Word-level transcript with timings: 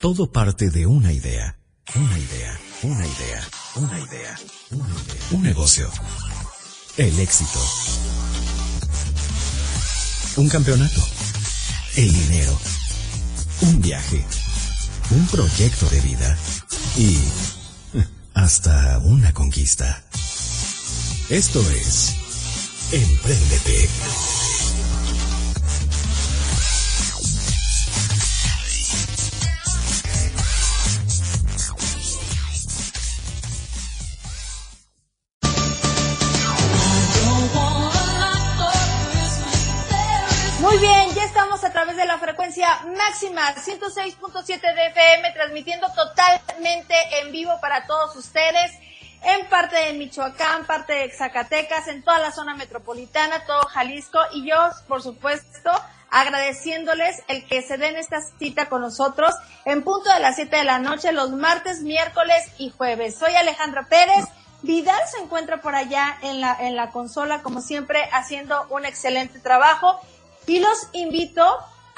Todo 0.00 0.30
parte 0.30 0.70
de 0.70 0.86
una 0.86 1.12
idea. 1.12 1.58
Una 1.96 2.18
idea, 2.18 2.60
una 2.84 3.04
idea, 3.04 3.48
una 3.74 3.98
idea. 3.98 4.38
Un 5.32 5.42
negocio. 5.42 5.90
El 6.96 7.18
éxito. 7.18 7.58
Un 10.36 10.48
campeonato. 10.48 11.00
El 11.96 12.12
dinero. 12.12 12.56
Un 13.62 13.80
viaje. 13.82 14.24
Un 15.10 15.26
proyecto 15.26 15.86
de 15.86 16.00
vida. 16.02 16.38
Y 16.96 17.18
hasta 18.34 19.00
una 19.00 19.34
conquista. 19.34 20.04
Esto 21.28 21.60
es 21.72 22.14
Emprendete. 22.92 23.88
Frecuencia 42.58 42.80
máxima 42.96 43.54
106.7 43.54 44.60
de 44.74 44.86
FM, 44.88 45.32
transmitiendo 45.32 45.86
totalmente 45.92 46.94
en 47.20 47.30
vivo 47.30 47.52
para 47.60 47.86
todos 47.86 48.16
ustedes, 48.16 48.72
en 49.22 49.46
parte 49.46 49.76
de 49.76 49.92
Michoacán, 49.92 50.64
parte 50.64 50.92
de 50.92 51.10
Zacatecas, 51.10 51.86
en 51.88 52.02
toda 52.02 52.18
la 52.18 52.32
zona 52.32 52.54
metropolitana, 52.54 53.44
todo 53.46 53.62
Jalisco, 53.62 54.18
y 54.32 54.48
yo, 54.48 54.56
por 54.88 55.02
supuesto, 55.02 55.70
agradeciéndoles 56.10 57.22
el 57.28 57.46
que 57.46 57.62
se 57.62 57.76
den 57.76 57.96
esta 57.96 58.20
cita 58.38 58.68
con 58.68 58.80
nosotros 58.80 59.34
en 59.64 59.84
punto 59.84 60.12
de 60.12 60.20
las 60.20 60.36
7 60.36 60.56
de 60.56 60.64
la 60.64 60.78
noche, 60.78 61.12
los 61.12 61.30
martes, 61.30 61.82
miércoles 61.82 62.42
y 62.58 62.70
jueves. 62.70 63.16
Soy 63.16 63.34
Alejandra 63.34 63.86
Pérez. 63.88 64.24
Vidal 64.62 65.00
se 65.08 65.22
encuentra 65.22 65.60
por 65.60 65.76
allá 65.76 66.18
en 66.22 66.40
la, 66.40 66.56
en 66.58 66.74
la 66.74 66.90
consola, 66.90 67.42
como 67.42 67.60
siempre, 67.60 68.08
haciendo 68.12 68.66
un 68.70 68.84
excelente 68.84 69.38
trabajo. 69.38 70.00
Y 70.46 70.60
los 70.60 70.88
invito 70.92 71.44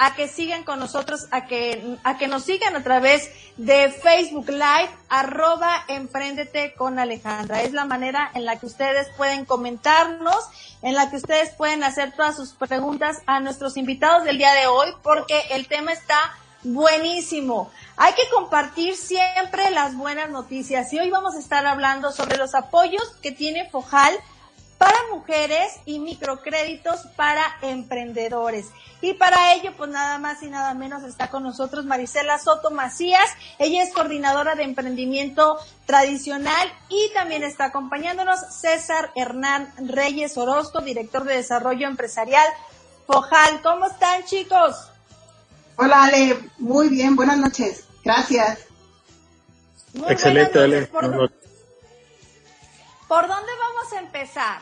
a 0.02 0.14
que 0.14 0.28
sigan 0.28 0.64
con 0.64 0.80
nosotros, 0.80 1.26
a 1.30 1.44
que, 1.44 1.98
a 2.04 2.16
que 2.16 2.26
nos 2.26 2.44
sigan 2.44 2.74
a 2.74 2.82
través 2.82 3.30
de 3.58 3.90
Facebook 3.90 4.48
Live, 4.48 4.88
arroba 5.10 5.84
emprendete 5.88 6.72
con 6.72 6.98
Alejandra. 6.98 7.60
Es 7.60 7.72
la 7.72 7.84
manera 7.84 8.30
en 8.32 8.46
la 8.46 8.58
que 8.58 8.64
ustedes 8.64 9.08
pueden 9.18 9.44
comentarnos, 9.44 10.42
en 10.80 10.94
la 10.94 11.10
que 11.10 11.16
ustedes 11.16 11.50
pueden 11.50 11.84
hacer 11.84 12.12
todas 12.12 12.34
sus 12.34 12.54
preguntas 12.54 13.18
a 13.26 13.40
nuestros 13.40 13.76
invitados 13.76 14.24
del 14.24 14.38
día 14.38 14.54
de 14.54 14.68
hoy, 14.68 14.88
porque 15.02 15.38
el 15.50 15.68
tema 15.68 15.92
está 15.92 16.34
buenísimo. 16.62 17.70
Hay 17.98 18.14
que 18.14 18.26
compartir 18.34 18.96
siempre 18.96 19.70
las 19.70 19.94
buenas 19.94 20.30
noticias 20.30 20.90
y 20.94 20.98
hoy 20.98 21.10
vamos 21.10 21.34
a 21.34 21.40
estar 21.40 21.66
hablando 21.66 22.10
sobre 22.10 22.38
los 22.38 22.54
apoyos 22.54 23.04
que 23.20 23.32
tiene 23.32 23.68
Fojal 23.68 24.14
para 24.80 24.96
mujeres 25.12 25.74
y 25.84 25.98
microcréditos 25.98 27.00
para 27.14 27.42
emprendedores. 27.60 28.68
Y 29.02 29.12
para 29.12 29.52
ello, 29.52 29.74
pues 29.76 29.90
nada 29.90 30.16
más 30.16 30.42
y 30.42 30.48
nada 30.48 30.72
menos 30.72 31.02
está 31.02 31.28
con 31.28 31.42
nosotros 31.42 31.84
Marisela 31.84 32.38
Soto 32.38 32.70
Macías. 32.70 33.28
Ella 33.58 33.82
es 33.82 33.92
coordinadora 33.92 34.54
de 34.54 34.62
emprendimiento 34.62 35.58
tradicional 35.84 36.72
y 36.88 37.12
también 37.12 37.42
está 37.42 37.66
acompañándonos 37.66 38.40
César 38.54 39.10
Hernán 39.16 39.70
Reyes 39.86 40.38
Orozco, 40.38 40.80
director 40.80 41.24
de 41.24 41.36
desarrollo 41.36 41.86
empresarial 41.86 42.48
Fojal. 43.06 43.60
¿Cómo 43.62 43.84
están 43.86 44.24
chicos? 44.24 44.76
Hola 45.76 46.04
Ale, 46.04 46.38
muy 46.56 46.88
bien, 46.88 47.16
buenas 47.16 47.36
noches. 47.36 47.84
Gracias. 48.02 48.60
Muy 49.92 50.10
Excelente, 50.10 50.58
Ale. 50.58 50.86
¿Por, 50.86 51.02
Buenas 51.02 51.20
noches. 51.20 51.39
¿Por 53.10 53.26
dónde 53.26 53.50
vamos 53.58 53.92
a 53.92 53.98
empezar? 53.98 54.60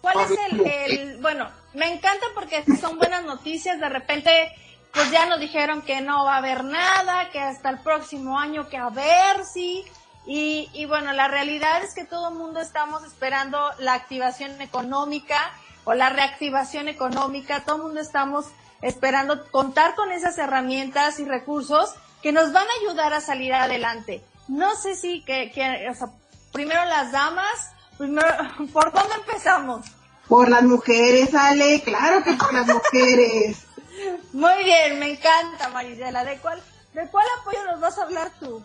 ¿Cuál 0.00 0.18
es 0.22 0.30
el, 0.50 0.66
el, 0.66 1.18
bueno, 1.18 1.48
me 1.74 1.92
encanta 1.92 2.26
porque 2.34 2.64
son 2.80 2.98
buenas 2.98 3.22
noticias, 3.22 3.78
de 3.78 3.88
repente 3.88 4.52
pues 4.92 5.12
ya 5.12 5.26
nos 5.26 5.38
dijeron 5.38 5.80
que 5.80 6.00
no 6.00 6.24
va 6.24 6.34
a 6.34 6.38
haber 6.38 6.64
nada, 6.64 7.30
que 7.30 7.38
hasta 7.38 7.70
el 7.70 7.78
próximo 7.78 8.36
año 8.36 8.68
que 8.68 8.78
a 8.78 8.88
ver 8.88 9.44
si, 9.44 9.84
y, 10.26 10.68
y 10.72 10.86
bueno, 10.86 11.12
la 11.12 11.28
realidad 11.28 11.84
es 11.84 11.94
que 11.94 12.04
todo 12.04 12.30
el 12.30 12.34
mundo 12.34 12.58
estamos 12.58 13.04
esperando 13.04 13.70
la 13.78 13.94
activación 13.94 14.60
económica 14.60 15.52
o 15.84 15.94
la 15.94 16.08
reactivación 16.08 16.88
económica, 16.88 17.60
todo 17.60 17.76
el 17.76 17.82
mundo 17.82 18.00
estamos 18.00 18.46
esperando 18.82 19.48
contar 19.52 19.94
con 19.94 20.10
esas 20.10 20.36
herramientas 20.38 21.20
y 21.20 21.26
recursos 21.26 21.94
que 22.24 22.32
nos 22.32 22.52
van 22.52 22.66
a 22.66 22.80
ayudar 22.82 23.14
a 23.14 23.20
salir 23.20 23.54
adelante. 23.54 24.20
No 24.48 24.74
sé 24.74 24.96
si 24.96 25.22
que, 25.22 25.52
que 25.52 25.88
o 25.88 25.94
sea, 25.94 26.08
primero 26.52 26.84
las 26.86 27.12
damas, 27.12 27.70
primero, 27.98 28.28
¿por 28.72 28.92
dónde 28.92 29.14
empezamos? 29.14 29.86
Por 30.28 30.48
las 30.48 30.62
mujeres, 30.62 31.34
Ale, 31.34 31.82
claro 31.82 32.22
que 32.24 32.32
por 32.32 32.52
las 32.52 32.66
mujeres. 32.66 33.58
Muy 34.32 34.64
bien, 34.64 34.98
me 34.98 35.12
encanta, 35.12 35.68
Marisela. 35.68 36.24
¿De 36.24 36.38
cuál, 36.38 36.62
¿De 36.94 37.06
cuál 37.08 37.26
apoyo 37.40 37.64
nos 37.66 37.80
vas 37.80 37.98
a 37.98 38.02
hablar 38.02 38.32
tú? 38.40 38.62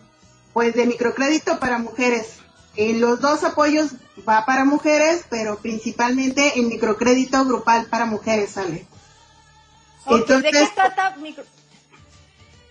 Pues 0.53 0.73
de 0.73 0.85
microcrédito 0.85 1.59
para 1.59 1.77
mujeres. 1.77 2.39
En 2.75 3.01
los 3.01 3.19
dos 3.19 3.43
apoyos 3.43 3.91
va 4.27 4.45
para 4.45 4.63
mujeres, 4.63 5.25
pero 5.29 5.57
principalmente 5.59 6.59
en 6.59 6.69
microcrédito 6.69 7.43
grupal 7.45 7.87
para 7.87 8.05
mujeres, 8.05 8.57
Ale. 8.57 8.85
¿De 10.07 10.51
qué 10.51 10.69
trata 10.73 11.15
micro... 11.17 11.43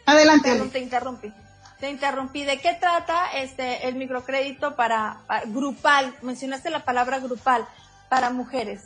Adelante, 0.07 0.49
Perdón, 0.49 0.63
Ale. 0.63 0.71
te 0.71 0.79
interrumpí. 0.79 1.33
Te 1.81 1.91
interrumpí. 1.91 2.45
¿De 2.45 2.61
qué 2.61 2.75
trata 2.75 3.31
este 3.35 3.87
el 3.87 3.95
microcrédito 3.95 4.75
para, 4.75 5.21
grupal? 5.47 6.15
Mencionaste 6.23 6.71
la 6.71 6.85
palabra 6.85 7.21
grupal 7.21 7.67
para 8.09 8.31
mujeres. 8.31 8.83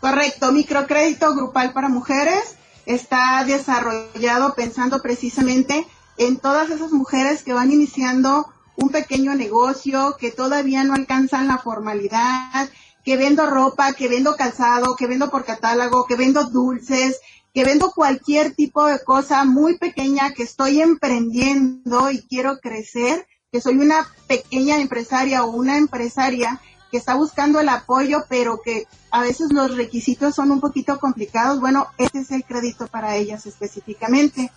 Correcto, 0.00 0.50
microcrédito 0.50 1.34
grupal 1.34 1.72
para 1.72 1.88
mujeres 1.88 2.56
está 2.86 3.44
desarrollado 3.44 4.54
pensando 4.54 5.02
precisamente 5.02 5.86
en 6.16 6.38
todas 6.38 6.70
esas 6.70 6.92
mujeres 6.92 7.42
que 7.42 7.52
van 7.52 7.70
iniciando 7.72 8.50
un 8.76 8.88
pequeño 8.88 9.34
negocio, 9.34 10.16
que 10.18 10.30
todavía 10.30 10.84
no 10.84 10.94
alcanzan 10.94 11.46
la 11.46 11.58
formalidad, 11.58 12.70
que 13.04 13.16
vendo 13.16 13.46
ropa, 13.46 13.92
que 13.92 14.08
vendo 14.08 14.36
calzado, 14.36 14.96
que 14.96 15.06
vendo 15.06 15.30
por 15.30 15.44
catálogo, 15.44 16.06
que 16.06 16.16
vendo 16.16 16.44
dulces, 16.44 17.20
que 17.52 17.64
vendo 17.64 17.90
cualquier 17.92 18.54
tipo 18.54 18.86
de 18.86 19.02
cosa 19.02 19.44
muy 19.44 19.78
pequeña 19.78 20.32
que 20.32 20.44
estoy 20.44 20.80
emprendiendo 20.80 22.10
y 22.10 22.22
quiero 22.22 22.58
crecer, 22.58 23.26
que 23.50 23.60
soy 23.60 23.78
una 23.78 24.06
pequeña 24.28 24.78
empresaria 24.78 25.44
o 25.44 25.50
una 25.50 25.76
empresaria 25.76 26.60
que 26.90 26.96
está 26.96 27.14
buscando 27.14 27.60
el 27.60 27.68
apoyo, 27.68 28.24
pero 28.28 28.60
que 28.62 28.86
a 29.10 29.22
veces 29.22 29.52
los 29.52 29.76
requisitos 29.76 30.34
son 30.34 30.50
un 30.50 30.60
poquito 30.60 30.98
complicados. 30.98 31.60
Bueno, 31.60 31.86
este 31.98 32.20
es 32.20 32.30
el 32.30 32.44
crédito 32.44 32.86
para 32.88 33.16
ellas 33.16 33.46
específicamente. 33.46 34.50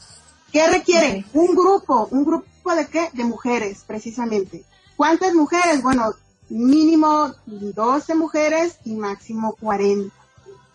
¿Qué 0.52 0.68
requiere? 0.68 1.26
Un 1.34 1.56
grupo. 1.56 2.08
¿Un 2.12 2.26
grupo 2.26 2.76
de 2.76 2.88
qué? 2.88 3.10
De 3.14 3.24
mujeres, 3.24 3.84
precisamente. 3.86 4.64
¿Cuántas 4.96 5.34
mujeres? 5.34 5.82
Bueno, 5.82 6.14
mínimo 6.54 7.34
12 7.46 8.16
mujeres 8.16 8.78
y 8.86 8.94
máximo 8.94 9.56
40. 9.60 10.14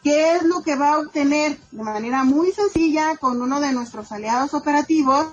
¿Qué 0.03 0.35
es 0.35 0.43
lo 0.43 0.63
que 0.63 0.77
va 0.77 0.95
a 0.95 0.99
obtener? 0.99 1.59
De 1.71 1.83
manera 1.83 2.25
muy 2.25 2.51
sencilla, 2.53 3.17
con 3.17 3.41
uno 3.41 3.61
de 3.61 3.73
nuestros 3.73 4.11
aliados 4.11 4.55
operativos, 4.55 5.27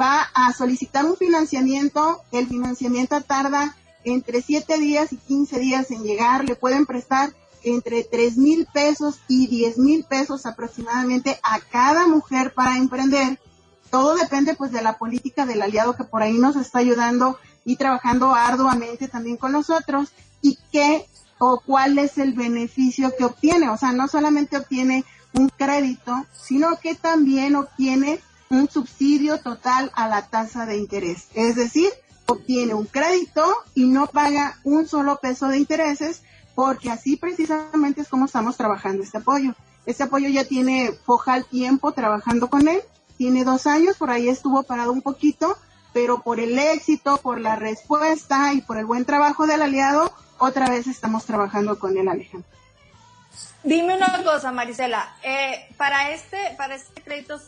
va 0.00 0.22
a 0.34 0.52
solicitar 0.52 1.04
un 1.04 1.16
financiamiento. 1.16 2.20
El 2.30 2.46
financiamiento 2.46 3.20
tarda 3.22 3.76
entre 4.04 4.42
7 4.42 4.78
días 4.78 5.12
y 5.12 5.16
15 5.16 5.58
días 5.58 5.90
en 5.90 6.02
llegar. 6.02 6.44
Le 6.44 6.56
pueden 6.56 6.86
prestar 6.86 7.32
entre 7.64 8.04
3 8.04 8.36
mil 8.36 8.66
pesos 8.72 9.18
y 9.28 9.46
10 9.48 9.78
mil 9.78 10.04
pesos 10.04 10.46
aproximadamente 10.46 11.38
a 11.42 11.60
cada 11.60 12.06
mujer 12.06 12.52
para 12.54 12.76
emprender. 12.76 13.38
Todo 13.90 14.16
depende 14.16 14.54
pues 14.54 14.72
de 14.72 14.82
la 14.82 14.96
política 14.96 15.44
del 15.44 15.62
aliado 15.62 15.94
que 15.96 16.04
por 16.04 16.22
ahí 16.22 16.38
nos 16.38 16.56
está 16.56 16.78
ayudando 16.78 17.38
y 17.64 17.76
trabajando 17.76 18.34
arduamente 18.34 19.08
también 19.08 19.36
con 19.36 19.52
nosotros 19.52 20.12
y 20.40 20.58
qué 20.70 21.06
o 21.38 21.60
cuál 21.64 21.98
es 21.98 22.18
el 22.18 22.34
beneficio 22.34 23.12
que 23.16 23.24
obtiene. 23.24 23.68
O 23.68 23.76
sea, 23.76 23.92
no 23.92 24.08
solamente 24.08 24.56
obtiene 24.56 25.04
un 25.32 25.48
crédito, 25.48 26.26
sino 26.32 26.76
que 26.76 26.94
también 26.94 27.56
obtiene 27.56 28.20
un 28.50 28.68
subsidio 28.68 29.40
total 29.40 29.90
a 29.94 30.08
la 30.08 30.28
tasa 30.28 30.66
de 30.66 30.76
interés. 30.76 31.28
Es 31.34 31.56
decir, 31.56 31.88
obtiene 32.26 32.74
un 32.74 32.84
crédito 32.84 33.44
y 33.74 33.86
no 33.86 34.06
paga 34.06 34.58
un 34.62 34.86
solo 34.86 35.18
peso 35.20 35.48
de 35.48 35.58
intereses, 35.58 36.22
porque 36.54 36.90
así 36.90 37.16
precisamente 37.16 38.02
es 38.02 38.08
como 38.08 38.26
estamos 38.26 38.56
trabajando 38.56 39.02
este 39.02 39.18
apoyo. 39.18 39.54
Este 39.86 40.04
apoyo 40.04 40.28
ya 40.28 40.44
tiene 40.44 40.92
Fojal 41.04 41.44
tiempo 41.46 41.92
trabajando 41.92 42.48
con 42.48 42.68
él, 42.68 42.80
tiene 43.16 43.44
dos 43.44 43.66
años, 43.66 43.96
por 43.96 44.10
ahí 44.10 44.28
estuvo 44.28 44.62
parado 44.62 44.92
un 44.92 45.02
poquito, 45.02 45.56
pero 45.92 46.22
por 46.22 46.40
el 46.40 46.58
éxito, 46.58 47.18
por 47.18 47.40
la 47.40 47.56
respuesta 47.56 48.52
y 48.54 48.60
por 48.60 48.78
el 48.78 48.86
buen 48.86 49.04
trabajo 49.04 49.46
del 49.46 49.62
aliado, 49.62 50.12
otra 50.38 50.68
vez 50.68 50.86
estamos 50.86 51.24
trabajando 51.24 51.78
con 51.78 51.96
él, 51.96 52.08
Alejandro. 52.08 52.48
Dime 53.64 53.96
una 53.96 54.24
cosa, 54.24 54.50
Marisela. 54.50 55.14
Eh, 55.22 55.68
para 55.76 56.10
este, 56.10 56.54
para 56.56 56.74
este 56.74 57.00
crédito 57.00 57.40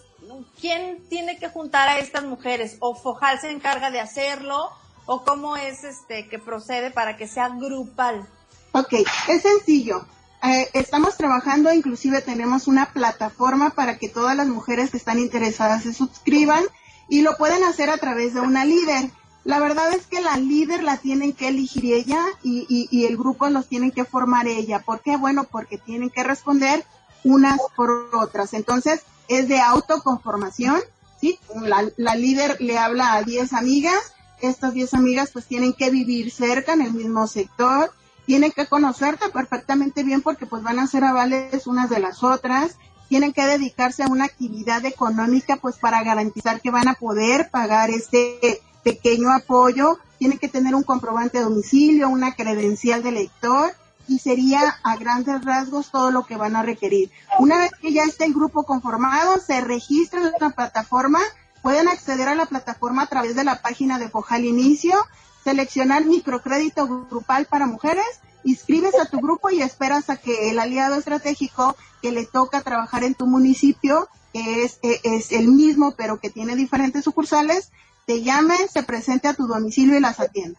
¿quién 0.60 1.02
tiene 1.08 1.38
que 1.38 1.48
juntar 1.48 1.88
a 1.88 1.98
estas 1.98 2.24
mujeres? 2.24 2.76
¿O 2.80 2.94
Fojal 2.94 3.40
se 3.40 3.50
encarga 3.50 3.90
de 3.90 4.00
hacerlo? 4.00 4.70
¿O 5.06 5.24
cómo 5.24 5.56
es 5.56 5.84
este 5.84 6.28
que 6.28 6.38
procede 6.38 6.90
para 6.90 7.16
que 7.16 7.28
sea 7.28 7.48
grupal? 7.48 8.26
Ok, 8.72 8.94
es 9.28 9.42
sencillo. 9.42 10.06
Eh, 10.42 10.68
estamos 10.74 11.16
trabajando, 11.16 11.72
inclusive 11.72 12.20
tenemos 12.20 12.66
una 12.66 12.92
plataforma 12.92 13.70
para 13.70 13.98
que 13.98 14.08
todas 14.08 14.36
las 14.36 14.46
mujeres 14.46 14.90
que 14.90 14.96
están 14.96 15.18
interesadas 15.18 15.82
se 15.82 15.94
suscriban 15.94 16.64
y 17.08 17.22
lo 17.22 17.36
pueden 17.36 17.64
hacer 17.64 17.90
a 17.90 17.98
través 17.98 18.34
de 18.34 18.40
una 18.40 18.64
líder. 18.64 19.10
La 19.44 19.58
verdad 19.58 19.92
es 19.92 20.06
que 20.06 20.22
la 20.22 20.36
líder 20.38 20.82
la 20.82 20.96
tienen 20.96 21.32
que 21.32 21.48
elegir 21.48 21.92
ella 21.92 22.24
y, 22.42 22.88
y, 22.90 23.04
el 23.04 23.16
grupo 23.16 23.48
los 23.50 23.68
tienen 23.68 23.90
que 23.90 24.04
formar 24.04 24.46
ella. 24.46 24.80
¿Por 24.80 25.00
qué? 25.00 25.16
Bueno, 25.16 25.44
porque 25.44 25.76
tienen 25.76 26.08
que 26.08 26.24
responder 26.24 26.84
unas 27.24 27.60
por 27.76 28.08
otras. 28.14 28.54
Entonces, 28.54 29.02
es 29.28 29.48
de 29.48 29.60
autoconformación, 29.60 30.80
¿sí? 31.20 31.38
La, 31.62 31.90
la 31.96 32.14
líder 32.14 32.56
le 32.60 32.78
habla 32.78 33.14
a 33.14 33.22
10 33.22 33.52
amigas, 33.52 34.14
estas 34.40 34.72
10 34.72 34.94
amigas 34.94 35.30
pues 35.32 35.46
tienen 35.46 35.74
que 35.74 35.90
vivir 35.90 36.30
cerca 36.30 36.72
en 36.72 36.82
el 36.82 36.92
mismo 36.92 37.26
sector, 37.26 37.92
tienen 38.26 38.52
que 38.52 38.66
conocerte 38.66 39.28
perfectamente 39.28 40.02
bien 40.02 40.22
porque 40.22 40.46
pues 40.46 40.62
van 40.62 40.78
a 40.78 40.86
ser 40.86 41.04
avales 41.04 41.66
unas 41.66 41.90
de 41.90 42.00
las 42.00 42.22
otras, 42.22 42.76
tienen 43.08 43.32
que 43.32 43.44
dedicarse 43.44 44.02
a 44.02 44.08
una 44.08 44.24
actividad 44.24 44.84
económica 44.84 45.56
pues 45.56 45.76
para 45.76 46.02
garantizar 46.02 46.60
que 46.60 46.70
van 46.70 46.88
a 46.88 46.94
poder 46.94 47.50
pagar 47.50 47.90
este 47.90 48.60
pequeño 48.82 49.32
apoyo, 49.32 49.98
tiene 50.18 50.38
que 50.38 50.48
tener 50.48 50.74
un 50.74 50.82
comprobante 50.82 51.38
de 51.38 51.44
domicilio, 51.44 52.08
una 52.08 52.34
credencial 52.34 53.02
de 53.02 53.12
lector 53.12 53.72
y 54.06 54.18
sería 54.18 54.76
a 54.82 54.96
grandes 54.96 55.44
rasgos 55.44 55.90
todo 55.90 56.10
lo 56.10 56.26
que 56.26 56.36
van 56.36 56.56
a 56.56 56.62
requerir. 56.62 57.10
Una 57.38 57.58
vez 57.58 57.72
que 57.80 57.92
ya 57.92 58.04
esté 58.04 58.26
el 58.26 58.34
grupo 58.34 58.64
conformado, 58.64 59.40
se 59.40 59.60
registra 59.60 60.20
en 60.20 60.32
la 60.38 60.50
plataforma, 60.50 61.20
pueden 61.62 61.88
acceder 61.88 62.28
a 62.28 62.34
la 62.34 62.46
plataforma 62.46 63.02
a 63.02 63.06
través 63.06 63.34
de 63.34 63.44
la 63.44 63.62
página 63.62 63.98
de 63.98 64.10
Fojal 64.10 64.44
Inicio, 64.44 64.94
seleccionar 65.42 66.04
microcrédito 66.04 66.86
grupal 66.86 67.46
para 67.46 67.66
mujeres, 67.66 68.04
inscribes 68.44 68.94
a 68.98 69.06
tu 69.06 69.18
grupo 69.20 69.50
y 69.50 69.62
esperas 69.62 70.10
a 70.10 70.16
que 70.16 70.50
el 70.50 70.58
aliado 70.58 70.96
estratégico 70.96 71.76
que 72.02 72.12
le 72.12 72.26
toca 72.26 72.62
trabajar 72.62 73.04
en 73.04 73.14
tu 73.14 73.26
municipio, 73.26 74.08
que 74.32 74.64
es, 74.64 74.78
es 74.82 75.32
el 75.32 75.48
mismo 75.48 75.94
pero 75.96 76.20
que 76.20 76.30
tiene 76.30 76.56
diferentes 76.56 77.04
sucursales, 77.04 77.70
te 78.06 78.22
llame, 78.22 78.56
se 78.68 78.82
presente 78.82 79.28
a 79.28 79.34
tu 79.34 79.46
domicilio 79.46 79.96
y 79.96 80.00
las 80.00 80.20
atienda. 80.20 80.58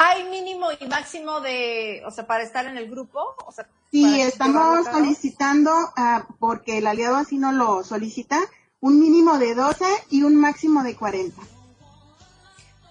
¿Hay 0.00 0.28
mínimo 0.30 0.68
y 0.78 0.86
máximo 0.86 1.40
de, 1.40 2.02
o 2.06 2.10
sea, 2.12 2.24
para 2.24 2.44
estar 2.44 2.66
en 2.66 2.76
el 2.78 2.88
grupo? 2.88 3.34
O 3.44 3.50
sea, 3.50 3.66
sí, 3.90 4.20
estamos 4.20 4.86
solicitando, 4.86 5.72
uh, 5.72 6.32
porque 6.38 6.78
el 6.78 6.86
aliado 6.86 7.16
así 7.16 7.36
no 7.36 7.50
lo 7.50 7.82
solicita, 7.82 8.38
un 8.80 9.00
mínimo 9.00 9.38
de 9.38 9.56
12 9.56 9.84
y 10.10 10.22
un 10.22 10.36
máximo 10.36 10.84
de 10.84 10.94
40. 10.94 11.42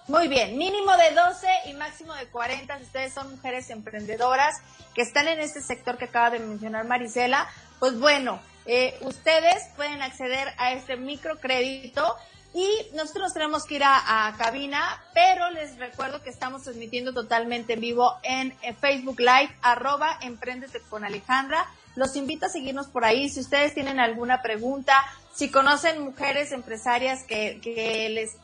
Muy 0.08 0.26
bien, 0.28 0.56
mínimo 0.56 0.96
de 0.96 1.10
12 1.10 1.46
y 1.66 1.74
máximo 1.74 2.14
de 2.14 2.26
40 2.28 2.78
si 2.78 2.84
ustedes 2.84 3.12
son 3.12 3.30
mujeres 3.30 3.68
emprendedoras 3.68 4.56
que 4.94 5.02
están 5.02 5.28
en 5.28 5.38
este 5.38 5.60
sector 5.60 5.98
que 5.98 6.06
acaba 6.06 6.30
de 6.30 6.38
mencionar 6.38 6.86
Marisela, 6.86 7.46
pues 7.78 7.98
bueno, 8.00 8.40
eh, 8.64 8.96
ustedes 9.02 9.68
pueden 9.76 10.00
acceder 10.00 10.48
a 10.56 10.72
este 10.72 10.96
microcrédito 10.96 12.16
y 12.54 12.66
nosotros 12.94 13.34
tenemos 13.34 13.66
que 13.66 13.74
ir 13.74 13.82
a, 13.84 14.34
cabina, 14.38 14.80
pero 15.12 15.50
les 15.50 15.76
recuerdo 15.76 16.22
que 16.22 16.30
estamos 16.30 16.62
transmitiendo 16.62 17.12
totalmente 17.12 17.74
en 17.74 17.80
vivo 17.80 18.14
en, 18.22 18.56
Facebook 18.80 19.20
Live, 19.20 19.54
arroba 19.60 20.18
Emprendete 20.22 20.80
con 20.88 21.04
Alejandra. 21.04 21.66
Los 21.96 22.16
invito 22.16 22.46
a 22.46 22.48
seguirnos 22.48 22.86
por 22.86 23.04
ahí. 23.04 23.28
Si 23.28 23.40
ustedes 23.40 23.74
tienen 23.74 24.00
alguna 24.00 24.40
pregunta, 24.40 24.94
si 25.34 25.50
conocen 25.50 26.02
mujeres 26.02 26.52
empresarias 26.52 27.24
que, 27.24 27.60
que 27.60 28.08
les 28.08 28.36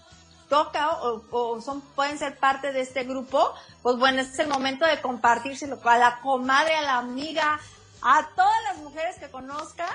toca 0.48 0.98
o, 1.02 1.60
son 1.60 1.80
pueden 1.80 2.18
ser 2.18 2.38
parte 2.38 2.72
de 2.72 2.80
este 2.80 3.04
grupo, 3.04 3.52
pues 3.82 3.96
bueno, 3.96 4.22
es 4.22 4.38
el 4.38 4.48
momento 4.48 4.84
de 4.86 5.00
compartírselo 5.00 5.78
a 5.84 5.98
la 5.98 6.20
comadre, 6.20 6.74
a 6.74 6.82
la 6.82 6.98
amiga, 6.98 7.60
a 8.02 8.28
todas 8.34 8.62
las 8.64 8.78
mujeres 8.78 9.16
que 9.18 9.30
conozcan 9.30 9.94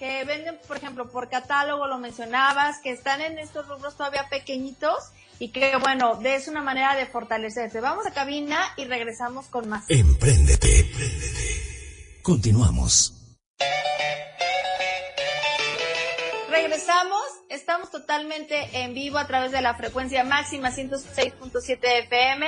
que 0.00 0.24
venden, 0.24 0.58
por 0.66 0.78
ejemplo, 0.78 1.10
por 1.10 1.28
catálogo, 1.28 1.86
lo 1.86 1.98
mencionabas, 1.98 2.78
que 2.78 2.90
están 2.90 3.20
en 3.20 3.38
estos 3.38 3.68
rubros 3.68 3.96
todavía 3.96 4.26
pequeñitos 4.30 5.10
y 5.38 5.48
que, 5.48 5.76
bueno, 5.76 6.18
es 6.24 6.48
una 6.48 6.62
manera 6.62 6.96
de 6.96 7.04
fortalecerse. 7.04 7.80
Vamos 7.80 8.06
a 8.06 8.10
cabina 8.10 8.58
y 8.78 8.86
regresamos 8.86 9.46
con 9.46 9.68
más. 9.68 9.84
Emprendete, 9.88 10.80
emprendete. 10.80 12.20
Continuamos. 12.22 13.19
Regresamos, 16.62 17.22
estamos 17.48 17.90
totalmente 17.90 18.82
en 18.82 18.92
vivo 18.92 19.16
a 19.16 19.26
través 19.26 19.50
de 19.50 19.62
la 19.62 19.74
frecuencia 19.74 20.24
máxima 20.24 20.70
106.7 20.70 21.78
FM 22.04 22.46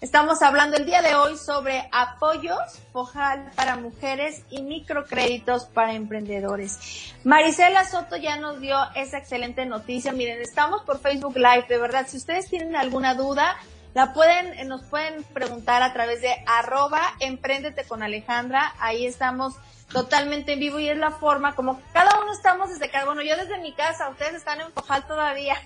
Estamos 0.00 0.40
hablando 0.40 0.78
el 0.78 0.86
día 0.86 1.02
de 1.02 1.14
hoy 1.14 1.36
sobre 1.36 1.86
apoyos 1.92 2.58
FOJAL 2.90 3.52
para 3.54 3.76
mujeres 3.76 4.44
y 4.48 4.62
microcréditos 4.62 5.66
para 5.66 5.92
emprendedores. 5.92 7.12
Marisela 7.22 7.84
Soto 7.84 8.16
ya 8.16 8.38
nos 8.38 8.62
dio 8.62 8.78
esa 8.94 9.18
excelente 9.18 9.66
noticia. 9.66 10.12
Miren, 10.12 10.40
estamos 10.40 10.84
por 10.84 11.00
Facebook 11.00 11.36
Live, 11.36 11.66
de 11.68 11.76
verdad. 11.76 12.06
Si 12.08 12.16
ustedes 12.16 12.48
tienen 12.48 12.76
alguna 12.76 13.14
duda, 13.14 13.58
la 13.94 14.12
pueden, 14.12 14.68
nos 14.68 14.82
pueden 14.82 15.24
preguntar 15.24 15.82
a 15.82 15.92
través 15.92 16.20
de 16.22 16.32
arroba 16.46 17.02
emprendete 17.20 17.84
con 17.84 18.02
Alejandra. 18.02 18.74
Ahí 18.78 19.06
estamos 19.06 19.54
totalmente 19.92 20.52
en 20.52 20.60
vivo 20.60 20.78
y 20.78 20.88
es 20.88 20.96
la 20.96 21.10
forma 21.10 21.54
como 21.54 21.80
cada 21.92 22.20
uno 22.20 22.32
estamos 22.32 22.70
desde 22.70 22.90
casa. 22.90 23.06
Bueno, 23.06 23.22
yo 23.22 23.36
desde 23.36 23.58
mi 23.58 23.72
casa, 23.72 24.08
ustedes 24.08 24.34
están 24.34 24.60
en 24.60 24.72
Fojal 24.72 25.06
todavía. 25.06 25.56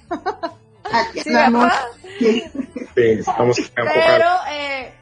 Aquí 0.85 1.21
estamos. 1.21 1.73
Pero, 3.75 4.29
eh, 4.51 4.93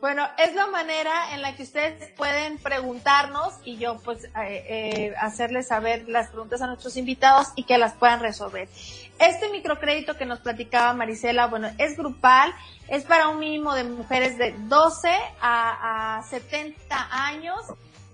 bueno, 0.00 0.28
es 0.38 0.54
la 0.54 0.66
manera 0.66 1.34
en 1.34 1.42
la 1.42 1.56
que 1.56 1.62
ustedes 1.62 2.10
pueden 2.12 2.58
preguntarnos 2.58 3.54
y 3.64 3.78
yo 3.78 3.98
pues 4.04 4.24
eh, 4.24 4.30
eh, 4.36 5.14
hacerles 5.18 5.68
saber 5.68 6.08
las 6.08 6.28
preguntas 6.28 6.60
a 6.62 6.66
nuestros 6.66 6.96
invitados 6.96 7.48
y 7.56 7.64
que 7.64 7.78
las 7.78 7.94
puedan 7.94 8.20
resolver. 8.20 8.68
Este 9.18 9.48
microcrédito 9.50 10.16
que 10.16 10.26
nos 10.26 10.40
platicaba 10.40 10.92
Marisela, 10.92 11.46
bueno, 11.46 11.68
es 11.78 11.96
grupal, 11.96 12.54
es 12.88 13.04
para 13.04 13.28
un 13.28 13.38
mínimo 13.38 13.74
de 13.74 13.84
mujeres 13.84 14.36
de 14.36 14.54
12 14.58 15.08
a, 15.40 16.18
a 16.18 16.22
70 16.24 17.08
años. 17.10 17.60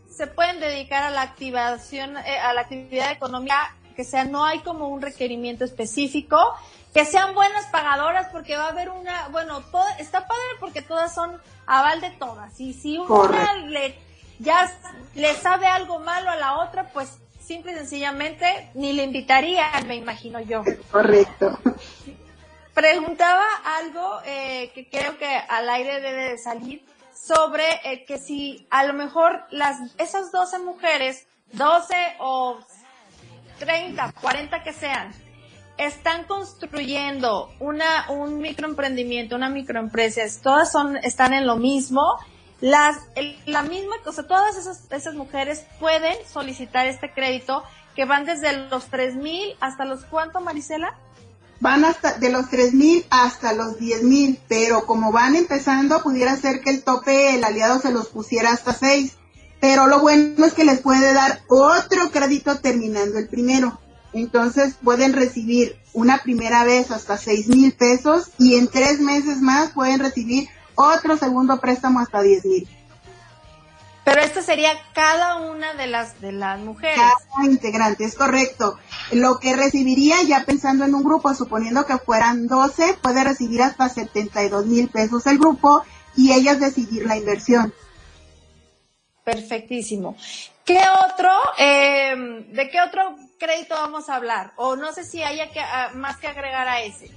Se 0.08 0.26
pueden 0.26 0.60
dedicar 0.60 1.02
a 1.02 1.10
la 1.10 1.22
activación, 1.22 2.16
a 2.16 2.52
la 2.52 2.60
actividad 2.60 3.10
económica 3.10 3.74
que 3.92 4.04
sea, 4.04 4.24
no 4.24 4.44
hay 4.44 4.60
como 4.60 4.88
un 4.88 5.02
requerimiento 5.02 5.64
específico, 5.64 6.38
que 6.92 7.04
sean 7.04 7.34
buenas 7.34 7.66
pagadoras 7.66 8.28
porque 8.30 8.56
va 8.56 8.66
a 8.66 8.68
haber 8.68 8.90
una, 8.90 9.28
bueno, 9.28 9.60
todo, 9.70 9.84
está 9.98 10.26
padre 10.26 10.42
porque 10.60 10.82
todas 10.82 11.14
son 11.14 11.40
aval 11.66 12.00
de 12.00 12.10
todas. 12.10 12.58
Y 12.60 12.74
si 12.74 12.98
una 12.98 13.54
le, 13.66 13.98
ya 14.38 14.70
le 15.14 15.34
sabe 15.34 15.66
algo 15.66 16.00
malo 16.00 16.30
a 16.30 16.36
la 16.36 16.58
otra, 16.58 16.88
pues 16.88 17.18
simple 17.52 17.72
y 17.72 17.74
sencillamente 17.74 18.70
ni 18.74 18.94
le 18.94 19.04
invitaría, 19.04 19.66
me 19.86 19.96
imagino 19.96 20.40
yo. 20.40 20.62
Correcto. 20.90 21.58
Preguntaba 22.72 23.44
algo 23.78 24.20
eh, 24.24 24.70
que 24.74 24.88
creo 24.88 25.18
que 25.18 25.26
al 25.26 25.68
aire 25.68 26.00
debe 26.00 26.30
de 26.30 26.38
salir 26.38 26.82
sobre 27.14 27.64
eh, 27.84 28.06
que 28.06 28.16
si 28.16 28.66
a 28.70 28.84
lo 28.84 28.94
mejor 28.94 29.44
las 29.50 29.76
esas 29.98 30.32
12 30.32 30.60
mujeres, 30.60 31.26
12 31.52 31.94
o 32.20 32.58
30, 33.58 34.14
40 34.22 34.62
que 34.62 34.72
sean, 34.72 35.12
están 35.76 36.24
construyendo 36.24 37.52
una, 37.60 38.06
un 38.08 38.38
microemprendimiento, 38.38 39.36
una 39.36 39.50
microempresa, 39.50 40.22
todas 40.42 40.72
son, 40.72 40.96
están 40.96 41.34
en 41.34 41.46
lo 41.46 41.56
mismo, 41.56 42.02
las, 42.62 42.96
la 43.44 43.62
misma 43.62 43.96
cosa, 44.02 44.26
todas 44.26 44.56
esas, 44.56 44.90
esas 44.90 45.14
mujeres 45.14 45.66
pueden 45.78 46.16
solicitar 46.32 46.86
este 46.86 47.12
crédito 47.12 47.62
que 47.94 48.06
van 48.06 48.24
desde 48.24 48.68
los 48.70 48.86
tres 48.86 49.14
mil 49.14 49.54
hasta 49.60 49.84
los 49.84 50.06
cuánto, 50.06 50.40
Marisela? 50.40 50.96
Van 51.60 51.84
hasta 51.84 52.14
de 52.14 52.30
los 52.30 52.48
tres 52.48 52.72
mil 52.72 53.04
hasta 53.10 53.52
los 53.52 53.78
diez 53.78 54.02
mil, 54.02 54.40
pero 54.48 54.86
como 54.86 55.12
van 55.12 55.36
empezando, 55.36 56.02
pudiera 56.02 56.34
ser 56.36 56.62
que 56.62 56.70
el 56.70 56.82
tope 56.82 57.34
el 57.34 57.44
aliado 57.44 57.78
se 57.78 57.92
los 57.92 58.08
pusiera 58.08 58.50
hasta 58.50 58.72
seis 58.72 59.18
pero 59.62 59.86
lo 59.86 60.00
bueno 60.00 60.44
es 60.44 60.54
que 60.54 60.64
les 60.64 60.80
puede 60.80 61.14
dar 61.14 61.40
otro 61.46 62.10
crédito 62.10 62.58
terminando 62.58 63.16
el 63.20 63.28
primero. 63.28 63.78
Entonces 64.12 64.74
pueden 64.82 65.12
recibir 65.12 65.76
una 65.92 66.18
primera 66.18 66.64
vez 66.64 66.90
hasta 66.90 67.16
seis 67.16 67.46
mil 67.46 67.72
pesos 67.72 68.32
y 68.38 68.56
en 68.56 68.66
tres 68.66 68.98
meses 68.98 69.40
más 69.40 69.70
pueden 69.70 70.00
recibir 70.00 70.48
otro 70.74 71.16
segundo 71.16 71.58
préstamo 71.60 72.00
hasta 72.00 72.22
diez 72.22 72.44
mil. 72.44 72.68
Pero 74.04 74.20
esto 74.20 74.42
sería 74.42 74.72
cada 74.94 75.36
una 75.36 75.74
de 75.74 75.86
las 75.86 76.20
de 76.20 76.32
las 76.32 76.58
mujeres. 76.58 76.96
Cada 76.96 77.46
integrante, 77.46 78.04
es 78.04 78.16
correcto. 78.16 78.78
Lo 79.12 79.38
que 79.38 79.54
recibiría 79.54 80.22
ya 80.22 80.44
pensando 80.44 80.84
en 80.84 80.94
un 80.94 81.04
grupo, 81.04 81.34
suponiendo 81.34 81.86
que 81.86 81.98
fueran 81.98 82.48
12, 82.48 82.94
puede 83.00 83.22
recibir 83.22 83.62
hasta 83.62 83.88
72 83.88 84.66
mil 84.66 84.88
pesos 84.88 85.26
el 85.26 85.38
grupo 85.38 85.84
y 86.16 86.32
ellas 86.32 86.58
decidir 86.58 87.06
la 87.06 87.16
inversión. 87.16 87.72
Perfectísimo. 89.24 90.16
¿Qué 90.64 90.80
otro, 91.04 91.30
eh, 91.58 92.44
de 92.48 92.70
qué 92.70 92.80
otro 92.80 93.16
crédito 93.38 93.74
vamos 93.74 94.08
a 94.08 94.16
hablar? 94.16 94.52
O 94.56 94.74
no 94.74 94.92
sé 94.92 95.04
si 95.04 95.22
haya 95.22 95.50
que, 95.50 95.60
ah, 95.60 95.90
más 95.94 96.16
que 96.16 96.26
agregar 96.26 96.66
a 96.66 96.82
ese. 96.82 97.10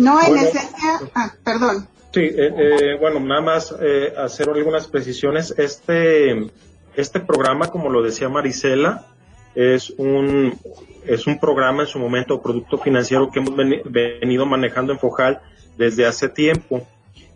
no, 0.00 0.20
en 0.20 0.36
esencia, 0.36 1.00
ah, 1.14 1.32
perdón. 1.44 1.88
Sí, 2.12 2.20
eh, 2.20 2.54
eh, 2.56 2.96
bueno, 2.98 3.20
nada 3.20 3.40
más 3.40 3.74
eh, 3.80 4.12
hacer 4.16 4.48
algunas 4.48 4.86
precisiones. 4.86 5.54
Este, 5.58 6.50
este 6.96 7.20
programa, 7.20 7.70
como 7.70 7.90
lo 7.90 8.02
decía 8.02 8.28
Marisela, 8.28 9.06
es 9.54 9.90
un, 9.90 10.58
es 11.06 11.26
un 11.26 11.38
programa 11.38 11.82
en 11.82 11.88
su 11.88 11.98
momento, 11.98 12.40
producto 12.40 12.78
financiero 12.78 13.30
que 13.30 13.40
hemos 13.40 13.54
venido 13.84 14.46
manejando 14.46 14.92
en 14.92 14.98
Fojal 14.98 15.40
desde 15.76 16.06
hace 16.06 16.28
tiempo. 16.28 16.86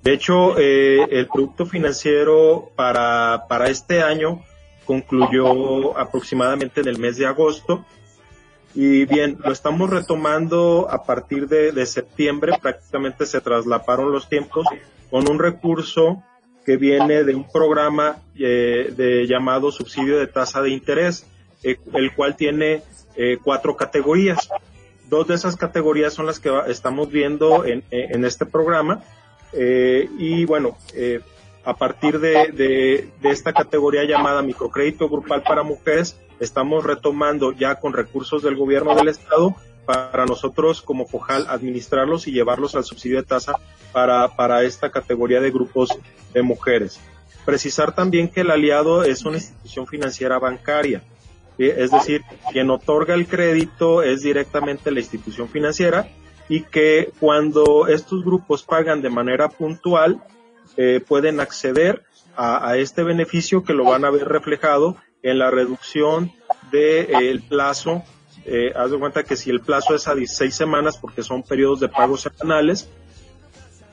De 0.02 0.12
hecho, 0.12 0.58
eh, 0.58 1.06
el 1.10 1.28
producto 1.28 1.64
financiero 1.64 2.70
para, 2.74 3.44
para 3.48 3.68
este 3.68 4.02
año 4.02 4.42
concluyó 4.84 5.96
aproximadamente 5.96 6.80
en 6.80 6.88
el 6.88 6.98
mes 6.98 7.16
de 7.16 7.26
agosto. 7.26 7.84
Y 8.74 9.04
bien, 9.04 9.38
lo 9.44 9.52
estamos 9.52 9.90
retomando 9.90 10.88
a 10.90 11.04
partir 11.04 11.48
de, 11.48 11.86
septiembre, 11.86 12.52
prácticamente 12.60 13.26
se 13.26 13.40
traslaparon 13.40 14.12
los 14.12 14.28
tiempos 14.28 14.66
con 15.10 15.30
un 15.30 15.38
recurso 15.38 16.22
que 16.64 16.76
viene 16.76 17.24
de 17.24 17.34
un 17.34 17.50
programa 17.50 18.18
eh, 18.38 18.92
de 18.96 19.26
llamado 19.26 19.70
subsidio 19.70 20.18
de 20.18 20.26
tasa 20.26 20.62
de 20.62 20.70
interés, 20.70 21.26
eh, 21.62 21.76
el 21.92 22.14
cual 22.14 22.36
tiene 22.36 22.82
cuatro 23.44 23.76
categorías. 23.76 24.48
Dos 25.10 25.28
de 25.28 25.34
esas 25.34 25.56
categorías 25.56 26.14
son 26.14 26.24
las 26.24 26.40
que 26.40 26.50
estamos 26.68 27.10
viendo 27.10 27.66
en, 27.66 27.84
en 27.90 28.24
este 28.24 28.46
programa 28.46 29.02
eh, 29.52 30.08
y 30.18 30.44
bueno, 30.44 30.76
eh, 30.94 31.20
a 31.64 31.76
partir 31.76 32.18
de, 32.18 33.08
esta 33.22 33.52
categoría 33.52 34.04
llamada 34.04 34.42
microcrédito 34.42 35.08
grupal 35.08 35.42
para 35.42 35.62
mujeres, 35.62 36.16
estamos 36.42 36.84
retomando 36.84 37.52
ya 37.52 37.76
con 37.76 37.92
recursos 37.92 38.42
del 38.42 38.56
gobierno 38.56 38.94
del 38.94 39.08
estado 39.08 39.54
para 39.84 40.26
nosotros 40.26 40.82
como 40.82 41.06
FOJAL 41.06 41.46
administrarlos 41.48 42.26
y 42.26 42.32
llevarlos 42.32 42.74
al 42.74 42.84
subsidio 42.84 43.18
de 43.18 43.22
tasa 43.22 43.54
para, 43.92 44.28
para 44.36 44.62
esta 44.62 44.90
categoría 44.90 45.40
de 45.40 45.50
grupos 45.50 45.90
de 46.32 46.42
mujeres. 46.42 47.00
Precisar 47.44 47.94
también 47.94 48.28
que 48.28 48.42
el 48.42 48.50
aliado 48.50 49.04
es 49.04 49.24
una 49.24 49.36
institución 49.36 49.86
financiera 49.86 50.38
bancaria, 50.38 51.02
es 51.58 51.90
decir, 51.90 52.22
quien 52.50 52.70
otorga 52.70 53.14
el 53.14 53.26
crédito 53.26 54.02
es 54.02 54.22
directamente 54.22 54.90
la 54.90 55.00
institución 55.00 55.48
financiera 55.48 56.08
y 56.48 56.62
que 56.62 57.12
cuando 57.20 57.86
estos 57.86 58.24
grupos 58.24 58.62
pagan 58.64 59.00
de 59.00 59.10
manera 59.10 59.48
puntual, 59.48 60.22
eh, 60.76 61.00
pueden 61.06 61.38
acceder 61.38 62.02
a, 62.36 62.76
este 62.78 63.02
beneficio 63.02 63.62
que 63.62 63.74
lo 63.74 63.84
van 63.84 64.04
a 64.06 64.10
ver 64.10 64.26
reflejado 64.26 64.96
en 65.22 65.38
la 65.38 65.50
reducción 65.50 66.32
del 66.70 67.06
de, 67.06 67.42
plazo. 67.48 68.02
Eh, 68.44 68.72
haz 68.74 68.90
de 68.90 68.98
cuenta 68.98 69.22
que 69.22 69.36
si 69.36 69.50
el 69.50 69.60
plazo 69.60 69.94
es 69.94 70.08
a 70.08 70.14
16 70.14 70.54
semanas, 70.54 70.98
porque 70.98 71.22
son 71.22 71.42
periodos 71.42 71.80
de 71.80 71.88
pago 71.88 72.16
semanales, 72.16 72.88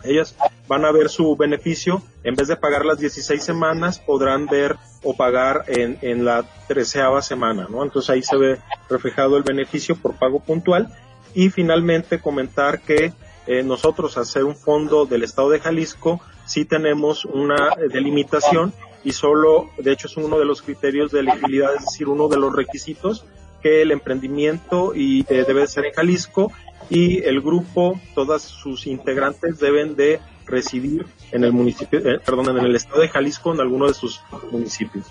ellas 0.04 0.36
van 0.68 0.86
a 0.86 0.92
ver 0.92 1.10
su 1.10 1.36
beneficio, 1.36 2.02
en 2.24 2.36
vez 2.36 2.48
de 2.48 2.56
pagar 2.56 2.86
las 2.86 3.00
16 3.00 3.44
semanas, 3.44 4.00
podrán 4.00 4.46
ver 4.46 4.78
o 5.04 5.16
pagar 5.16 5.66
en, 5.68 5.98
en 6.02 6.26
la 6.26 6.46
treceava 6.68 7.22
semana, 7.22 7.68
¿no? 7.70 7.84
Entonces 7.84 8.10
ahí 8.10 8.24
se 8.24 8.38
ve 8.38 8.60
reflejado 8.90 9.38
el 9.38 9.44
beneficio 9.44 9.96
por 9.96 10.16
pago 10.16 10.40
puntual 10.40 10.88
y 11.34 11.50
finalmente 11.50 12.20
comentar 12.20 12.82
que 12.82 13.14
eh, 13.48 13.64
nosotros 13.64 14.18
al 14.18 14.26
ser 14.26 14.44
un 14.44 14.56
fondo 14.56 15.06
del 15.06 15.24
Estado 15.24 15.50
de 15.50 15.60
Jalisco 15.60 16.22
sí 16.46 16.66
tenemos 16.66 17.26
una 17.26 17.76
delimitación 17.92 18.74
y 19.04 19.12
solo, 19.12 19.70
de 19.78 19.92
hecho 19.92 20.08
es 20.08 20.18
uno 20.18 20.38
de 20.40 20.46
los 20.46 20.62
criterios 20.62 21.12
de 21.12 21.22
elegibilidad, 21.22 21.76
es 21.76 21.86
decir, 21.86 22.08
uno 22.08 22.28
de 22.28 22.38
los 22.38 22.54
requisitos 22.54 23.26
que 23.62 23.82
el 23.82 23.92
emprendimiento 23.92 24.94
y 24.96 25.26
eh, 25.30 25.44
debe 25.48 25.68
ser 25.68 25.86
en 25.86 25.94
Jalisco 25.94 26.52
y 26.90 27.24
el 27.24 27.42
grupo, 27.42 28.00
todas 28.16 28.42
sus 28.42 28.88
integrantes 28.88 29.60
deben 29.60 29.96
de 29.96 30.20
residir 30.46 31.06
en 31.32 31.44
el 31.44 31.52
municipio, 31.52 32.00
eh, 32.00 32.20
perdón, 32.26 32.58
en 32.58 32.66
el 32.66 32.76
estado 32.76 33.02
de 33.02 33.10
Jalisco, 33.10 33.54
en 33.54 33.60
alguno 33.60 33.88
de 33.88 33.94
sus 33.94 34.22
municipios. 34.52 35.06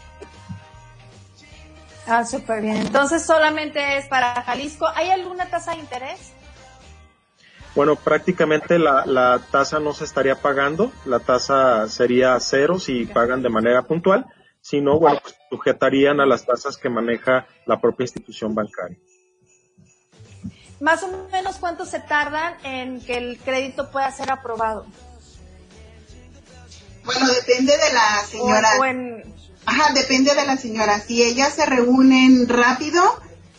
Ah, 2.07 2.25
súper 2.25 2.63
bien. 2.63 2.77
Entonces 2.77 3.25
solamente 3.25 3.99
es 3.99 4.07
para 4.07 4.43
Jalisco. 4.43 4.87
¿Hay 4.95 5.11
alguna 5.11 5.47
tasa 5.47 5.73
de 5.73 5.81
interés? 5.81 6.33
Bueno, 7.79 7.95
prácticamente 7.95 8.77
la, 8.77 9.41
tasa 9.53 9.79
no 9.79 9.95
se 9.95 10.03
estaría 10.03 10.35
pagando. 10.35 10.91
La 11.05 11.21
tasa 11.21 11.89
sería 11.89 12.37
cero 12.41 12.81
si 12.81 13.07
pagan 13.07 13.41
de 13.41 13.51
manera 13.51 13.83
puntual. 13.83 14.27
Si 14.61 14.81
no, 14.81 14.99
bueno, 14.99 15.21
pues, 15.23 15.37
sujetarían 15.49 16.19
a 16.19 16.27
las 16.27 16.45
tasas 16.45 16.77
que 16.77 16.89
maneja 16.89 17.47
la 17.67 17.81
propia 17.81 18.03
institución 18.03 18.53
bancaria. 18.53 18.99
Más 20.81 21.05
o 21.05 21.29
menos 21.31 21.59
cuánto 21.59 21.87
se 21.87 22.01
tardan 22.01 22.57
en 22.65 23.01
que 23.01 23.17
el 23.17 23.39
crédito 23.39 23.93
pueda 23.93 24.11
ser 24.11 24.33
aprobado. 24.33 24.85
Bueno, 27.05 27.29
depende 27.29 27.75
de 27.77 27.93
la 27.95 28.25
señora. 28.29 28.71
Ajá, 29.67 29.93
depende 29.95 30.35
de 30.35 30.45
la 30.45 30.57
señora. 30.57 30.99
Si 30.99 31.23
ellas 31.23 31.55
se 31.55 31.65
reúnen 31.65 32.49
rápido 32.49 33.05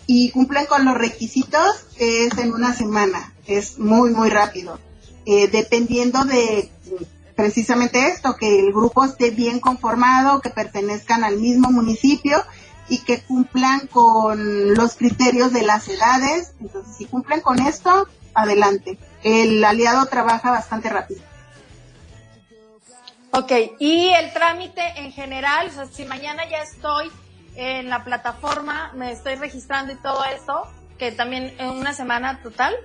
y 0.07 0.31
cumplen 0.31 0.65
con 0.65 0.83
los 0.83 0.97
requisitos, 0.97 1.85
es 1.97 2.37
en 2.37 2.51
una 2.51 2.73
semana. 2.73 3.33
Es 3.49 3.79
muy, 3.79 4.11
muy 4.11 4.29
rápido. 4.29 4.79
Eh, 5.25 5.47
dependiendo 5.47 6.23
de 6.23 6.69
precisamente 7.35 8.07
esto, 8.07 8.35
que 8.35 8.59
el 8.59 8.71
grupo 8.71 9.03
esté 9.03 9.31
bien 9.31 9.59
conformado, 9.59 10.39
que 10.41 10.49
pertenezcan 10.49 11.23
al 11.23 11.37
mismo 11.37 11.71
municipio 11.71 12.43
y 12.89 12.99
que 12.99 13.21
cumplan 13.21 13.87
con 13.87 14.73
los 14.75 14.95
criterios 14.95 15.51
de 15.51 15.63
las 15.63 15.87
edades. 15.87 16.53
Entonces, 16.61 16.95
si 16.95 17.05
cumplen 17.05 17.41
con 17.41 17.59
esto, 17.59 18.07
adelante. 18.33 18.97
El 19.23 19.63
aliado 19.63 20.05
trabaja 20.05 20.51
bastante 20.51 20.89
rápido. 20.89 21.21
Ok, 23.31 23.51
y 23.79 24.09
el 24.09 24.33
trámite 24.33 24.81
en 24.97 25.11
general, 25.11 25.67
o 25.67 25.71
sea, 25.71 25.85
si 25.85 26.05
mañana 26.05 26.49
ya 26.49 26.61
estoy 26.61 27.11
en 27.55 27.89
la 27.89 28.03
plataforma, 28.03 28.91
me 28.95 29.11
estoy 29.11 29.35
registrando 29.35 29.93
y 29.93 29.95
todo 29.97 30.23
eso, 30.25 30.67
que 30.97 31.11
también 31.11 31.53
en 31.59 31.69
una 31.69 31.93
semana 31.93 32.41
total. 32.41 32.75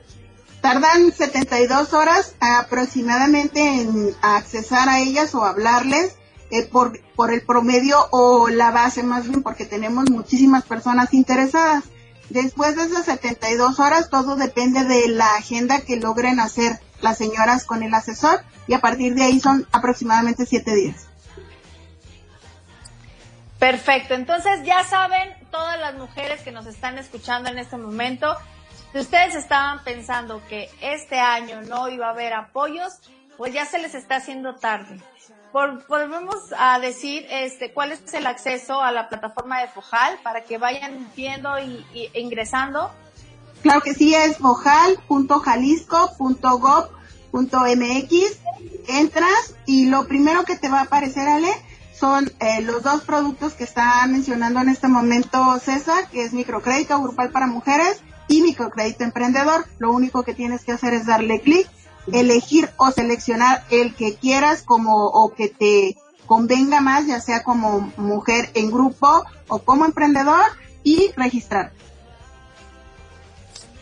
Tardan 0.64 1.12
72 1.12 1.92
horas 1.92 2.36
aproximadamente 2.40 3.82
en 3.82 4.16
accesar 4.22 4.88
a 4.88 5.00
ellas 5.00 5.34
o 5.34 5.44
hablarles 5.44 6.16
eh, 6.50 6.64
por, 6.64 6.98
por 7.16 7.34
el 7.34 7.42
promedio 7.42 7.98
o 8.12 8.48
la 8.48 8.70
base 8.70 9.02
más 9.02 9.28
bien, 9.28 9.42
porque 9.42 9.66
tenemos 9.66 10.08
muchísimas 10.08 10.64
personas 10.64 11.12
interesadas. 11.12 11.84
Después 12.30 12.76
de 12.76 12.84
esas 12.84 13.04
72 13.04 13.78
horas, 13.78 14.08
todo 14.08 14.36
depende 14.36 14.84
de 14.84 15.08
la 15.08 15.34
agenda 15.34 15.82
que 15.82 15.96
logren 15.96 16.40
hacer 16.40 16.80
las 17.02 17.18
señoras 17.18 17.66
con 17.66 17.82
el 17.82 17.92
asesor 17.92 18.42
y 18.66 18.72
a 18.72 18.80
partir 18.80 19.14
de 19.14 19.24
ahí 19.24 19.40
son 19.40 19.68
aproximadamente 19.70 20.46
siete 20.46 20.74
días. 20.74 21.08
Perfecto, 23.58 24.14
entonces 24.14 24.60
ya 24.64 24.82
saben 24.84 25.28
todas 25.50 25.78
las 25.78 25.96
mujeres 25.96 26.40
que 26.40 26.52
nos 26.52 26.64
están 26.64 26.96
escuchando 26.96 27.50
en 27.50 27.58
este 27.58 27.76
momento, 27.76 28.34
si 28.94 29.00
ustedes 29.00 29.34
estaban 29.34 29.82
pensando 29.82 30.40
que 30.48 30.70
este 30.80 31.18
año 31.18 31.62
no 31.62 31.88
iba 31.88 32.06
a 32.06 32.10
haber 32.10 32.32
apoyos, 32.32 33.00
pues 33.36 33.52
ya 33.52 33.66
se 33.66 33.80
les 33.80 33.96
está 33.96 34.14
haciendo 34.16 34.54
tarde. 34.54 35.00
podemos 35.50 36.36
a 36.56 36.78
decir 36.78 37.26
este, 37.28 37.72
cuál 37.72 37.90
es 37.90 38.14
el 38.14 38.28
acceso 38.28 38.80
a 38.80 38.92
la 38.92 39.08
plataforma 39.08 39.60
de 39.60 39.66
Fojal 39.66 40.16
para 40.22 40.44
que 40.44 40.58
vayan 40.58 41.10
viendo 41.16 41.58
y, 41.58 41.84
y 41.92 42.08
ingresando. 42.14 42.92
Claro 43.62 43.80
que 43.80 43.94
sí, 43.94 44.14
es 44.14 44.38
fojal.jalisco.gov 44.38 46.90
.mx, 47.32 48.38
entras 48.86 49.56
y 49.66 49.86
lo 49.86 50.06
primero 50.06 50.44
que 50.44 50.56
te 50.56 50.68
va 50.68 50.78
a 50.78 50.82
aparecer, 50.82 51.26
Ale, 51.26 51.50
son 51.92 52.32
eh, 52.38 52.62
los 52.62 52.84
dos 52.84 53.02
productos 53.02 53.54
que 53.54 53.64
está 53.64 54.06
mencionando 54.06 54.60
en 54.60 54.68
este 54.68 54.86
momento 54.86 55.58
César, 55.58 56.08
que 56.10 56.22
es 56.22 56.32
microcrédito 56.32 57.02
grupal 57.02 57.30
para 57.30 57.48
mujeres 57.48 58.00
y 58.28 58.42
microcrédito 58.42 59.04
emprendedor. 59.04 59.66
Lo 59.78 59.92
único 59.92 60.22
que 60.22 60.34
tienes 60.34 60.64
que 60.64 60.72
hacer 60.72 60.94
es 60.94 61.06
darle 61.06 61.40
clic, 61.40 61.68
elegir 62.12 62.70
o 62.76 62.90
seleccionar 62.90 63.64
el 63.70 63.94
que 63.94 64.16
quieras 64.16 64.62
como 64.62 65.06
o 65.06 65.34
que 65.34 65.48
te 65.48 65.96
convenga 66.26 66.80
más, 66.80 67.06
ya 67.06 67.20
sea 67.20 67.42
como 67.42 67.92
mujer 67.96 68.50
en 68.54 68.70
grupo 68.70 69.24
o 69.48 69.58
como 69.58 69.84
emprendedor 69.84 70.44
y 70.82 71.12
registrar. 71.16 71.72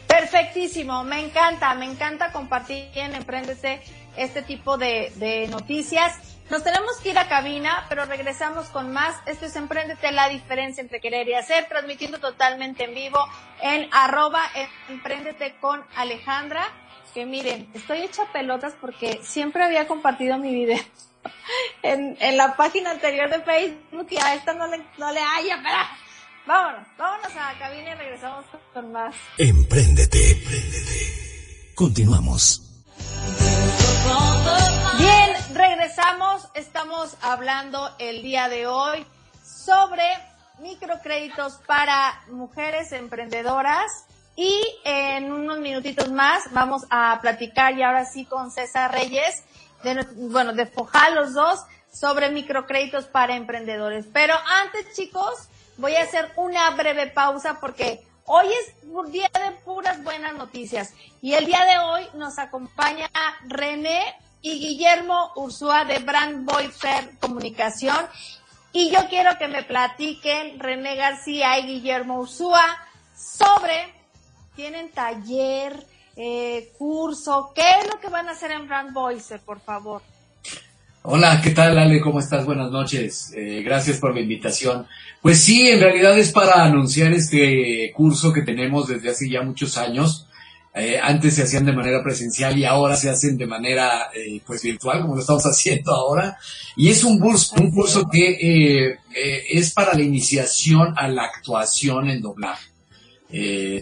Perfectísimo, 0.07 1.05
me 1.05 1.25
encanta, 1.25 1.75
me 1.75 1.87
encanta 1.87 2.33
compartir 2.33 2.91
en 2.95 3.15
Emprendete 3.15 3.81
este 4.17 4.43
tipo 4.43 4.77
de, 4.77 5.49
noticias. 5.51 6.32
Nos 6.51 6.63
tenemos 6.63 6.99
que 7.03 7.11
ir 7.11 7.19
a 7.19 7.29
cabina, 7.29 7.87
pero 7.89 8.05
regresamos 8.05 8.67
con 8.69 8.93
más. 8.93 9.17
Esto 9.27 9.47
es 9.47 9.57
Emprendete, 9.57 10.13
la 10.13 10.29
diferencia 10.29 10.83
entre 10.83 11.01
querer 11.01 11.29
y 11.29 11.35
hacer, 11.35 11.67
transmitiendo 11.69 12.19
totalmente 12.19 12.85
en 12.85 12.95
vivo 12.95 13.19
en 13.63 13.89
arroba 13.93 14.43
Emprendete 14.89 15.57
con 15.61 15.83
Alejandra. 15.97 16.69
Que 17.15 17.27
miren, 17.27 17.71
estoy 17.75 18.03
hecha 18.03 18.25
pelotas 18.33 18.75
porque 18.81 19.21
siempre 19.23 19.65
había 19.65 19.87
compartido 19.87 20.39
mi 20.39 20.53
video 20.53 20.83
en, 21.83 22.17
en 22.21 22.37
la 22.37 22.57
página 22.57 22.91
anterior 22.91 23.31
de 23.31 23.43
Facebook 23.43 24.07
y 24.11 24.17
a 24.19 24.35
esta 24.35 24.55
no 24.55 24.67
le, 24.67 24.79
no 24.99 25.13
le 25.13 25.21
haya, 25.21 25.61
pero 25.63 25.77
vámonos, 26.47 26.87
vámonos 26.97 27.37
a 27.37 27.53
la 27.53 27.59
cabina 27.59 27.91
y 27.91 27.95
regresamos 27.95 28.45
con 28.73 28.93
más. 28.93 29.15
Empréndete, 29.39 30.33
empréndete. 30.33 31.73
Continuamos. 31.75 32.63
Regresamos. 35.55 36.49
Estamos 36.55 37.15
hablando 37.21 37.95
el 37.99 38.23
día 38.23 38.49
de 38.49 38.67
hoy 38.67 39.05
sobre 39.45 40.03
microcréditos 40.61 41.61
para 41.67 42.23
mujeres 42.31 42.91
emprendedoras 42.93 44.07
y 44.35 44.63
en 44.85 45.31
unos 45.31 45.59
minutitos 45.59 46.11
más 46.11 46.45
vamos 46.53 46.87
a 46.89 47.19
platicar 47.21 47.77
y 47.77 47.83
ahora 47.83 48.07
sí 48.07 48.25
con 48.25 48.51
César 48.51 48.93
Reyes, 48.93 49.45
bueno, 50.17 50.55
de 50.55 50.65
Fojal 50.65 51.17
los 51.17 51.35
dos, 51.35 51.61
sobre 51.93 52.31
microcréditos 52.31 53.05
para 53.05 53.37
emprendedores. 53.37 54.07
Pero 54.11 54.35
antes, 54.63 54.97
chicos, 54.97 55.49
voy 55.77 55.97
a 55.97 56.05
hacer 56.05 56.33
una 56.37 56.71
breve 56.71 57.09
pausa 57.09 57.59
porque 57.61 58.03
hoy 58.25 58.47
es 58.47 58.75
un 58.87 59.13
día 59.13 59.31
de 59.35 59.51
puras 59.67 60.03
buenas 60.03 60.33
noticias 60.35 60.95
y 61.21 61.35
el 61.35 61.45
día 61.45 61.63
de 61.67 61.79
hoy 61.79 62.09
nos 62.15 62.39
acompaña 62.39 63.11
René 63.45 64.17
y 64.43 64.59
Guillermo 64.59 65.33
Ursúa 65.37 65.85
de 65.85 66.01
Brand 66.01 66.45
Boy 66.45 66.71
Comunicación 67.21 67.97
y 68.73 68.91
yo 68.91 68.99
quiero 69.09 69.39
que 69.39 69.49
me 69.49 69.63
platiquen 69.63 70.59
René 70.59 70.97
García 70.97 71.59
y 71.61 71.67
Guillermo 71.67 72.21
Ursúa 72.21 72.65
sobre 73.17 73.95
tienen 74.57 74.91
taller, 74.91 75.87
eh, 76.17 76.73
curso, 76.77 77.53
¿qué 77.55 77.63
es 77.81 77.89
lo 77.93 78.01
que 78.01 78.09
van 78.09 78.29
a 78.29 78.33
hacer 78.33 78.51
en 78.51 78.67
Brand 78.67 78.93
Voice, 78.93 79.39
por 79.39 79.61
favor? 79.61 80.03
Hola, 81.05 81.41
¿qué 81.43 81.51
tal 81.51 81.79
Ale? 81.79 82.01
¿Cómo 82.01 82.21
estás? 82.21 82.45
Buenas 82.45 82.71
noches. 82.71 83.33
Eh, 83.35 83.63
gracias 83.65 83.99
por 83.99 84.15
la 84.15 84.21
invitación. 84.21 84.87
Pues 85.21 85.41
sí, 85.41 85.69
en 85.69 85.81
realidad 85.81 86.17
es 86.17 86.31
para 86.31 86.65
anunciar 86.65 87.13
este 87.13 87.93
curso 87.95 88.33
que 88.33 88.43
tenemos 88.43 88.87
desde 88.87 89.11
hace 89.11 89.29
ya 89.29 89.43
muchos 89.43 89.77
años. 89.79 90.29
Eh, 90.75 90.99
antes 91.03 91.35
se 91.35 91.43
hacían 91.43 91.67
de 91.67 91.73
manera 91.75 92.03
presencial 92.03 92.57
y 92.59 92.65
ahora 92.65 92.97
se 92.97 93.11
hacen 93.11 93.37
de 93.37 93.47
manera 93.47 94.11
eh, 94.15 94.41
pues 94.47 94.63
virtual, 94.63 95.03
como 95.03 95.15
lo 95.17 95.21
estamos 95.21 95.43
haciendo 95.47 95.93
ahora. 95.95 96.39
Y 96.77 96.89
es 96.89 97.05
un 97.05 97.19
curso, 97.19 97.55
un 97.61 97.71
curso 97.71 98.09
que 98.11 98.31
eh, 98.41 98.99
eh, 99.15 99.43
es 99.51 99.73
para 99.73 99.93
la 99.95 100.03
iniciación 100.03 100.95
a 100.97 101.09
la 101.09 101.25
actuación 101.25 102.09
en 102.09 102.23
doblaje. 102.23 102.71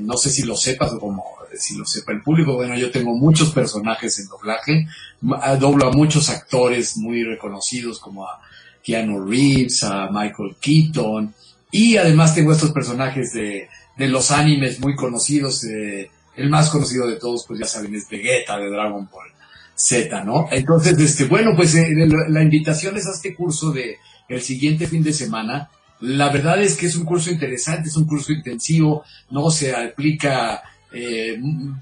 No 0.02 0.16
sé 0.16 0.30
si 0.30 0.42
lo 0.42 0.56
sepas 0.56 0.92
o 0.92 1.00
como 1.00 1.25
si 1.59 1.76
lo 1.76 1.85
sepa 1.85 2.12
el 2.12 2.23
público. 2.23 2.54
Bueno, 2.54 2.76
yo 2.76 2.90
tengo 2.90 3.14
muchos 3.14 3.50
personajes 3.50 4.18
en 4.20 4.28
doblaje. 4.28 4.87
Ma- 5.23 5.56
Doblo 5.56 5.88
a 5.88 5.92
muchos 5.92 6.28
actores 6.28 6.97
muy 6.97 7.25
reconocidos 7.25 7.99
como 7.99 8.26
a 8.28 8.40
Keanu 8.82 9.25
Reeves, 9.26 9.82
a 9.82 10.09
Michael 10.11 10.56
Keaton. 10.61 11.35
Y 11.73 11.97
además 11.97 12.35
tengo 12.35 12.52
estos 12.52 12.70
personajes 12.70 13.32
de, 13.32 13.68
de 13.97 14.09
los 14.09 14.30
animes 14.30 14.78
muy 14.80 14.94
conocidos. 14.94 15.64
eh, 15.64 16.11
el 16.40 16.49
más 16.49 16.70
conocido 16.70 17.06
de 17.06 17.16
todos, 17.16 17.44
pues 17.47 17.61
ya 17.61 17.66
saben, 17.66 17.94
es 17.94 18.09
Vegeta 18.09 18.59
de 18.59 18.70
Dragon 18.70 19.09
Ball 19.11 19.28
Z, 19.75 20.25
¿no? 20.25 20.49
Entonces, 20.50 20.99
este, 20.99 21.25
bueno, 21.25 21.52
pues 21.56 21.75
eh, 21.75 21.88
la 22.28 22.42
invitación 22.42 22.97
es 22.97 23.06
a 23.06 23.12
este 23.12 23.35
curso 23.35 23.70
de 23.73 23.97
el 24.28 24.42
siguiente 24.42 24.87
fin 24.87 25.02
de 25.02 25.12
semana. 25.12 25.70
La 26.00 26.30
verdad 26.30 26.62
es 26.62 26.76
que 26.76 26.87
es 26.87 26.97
un 26.97 27.04
curso 27.04 27.30
interesante, 27.30 27.88
es 27.88 27.97
un 27.97 28.06
curso 28.06 28.32
intensivo, 28.32 29.04
no 29.30 29.50
se 29.50 29.75
aplica 29.75 30.62
eh, 30.92 31.38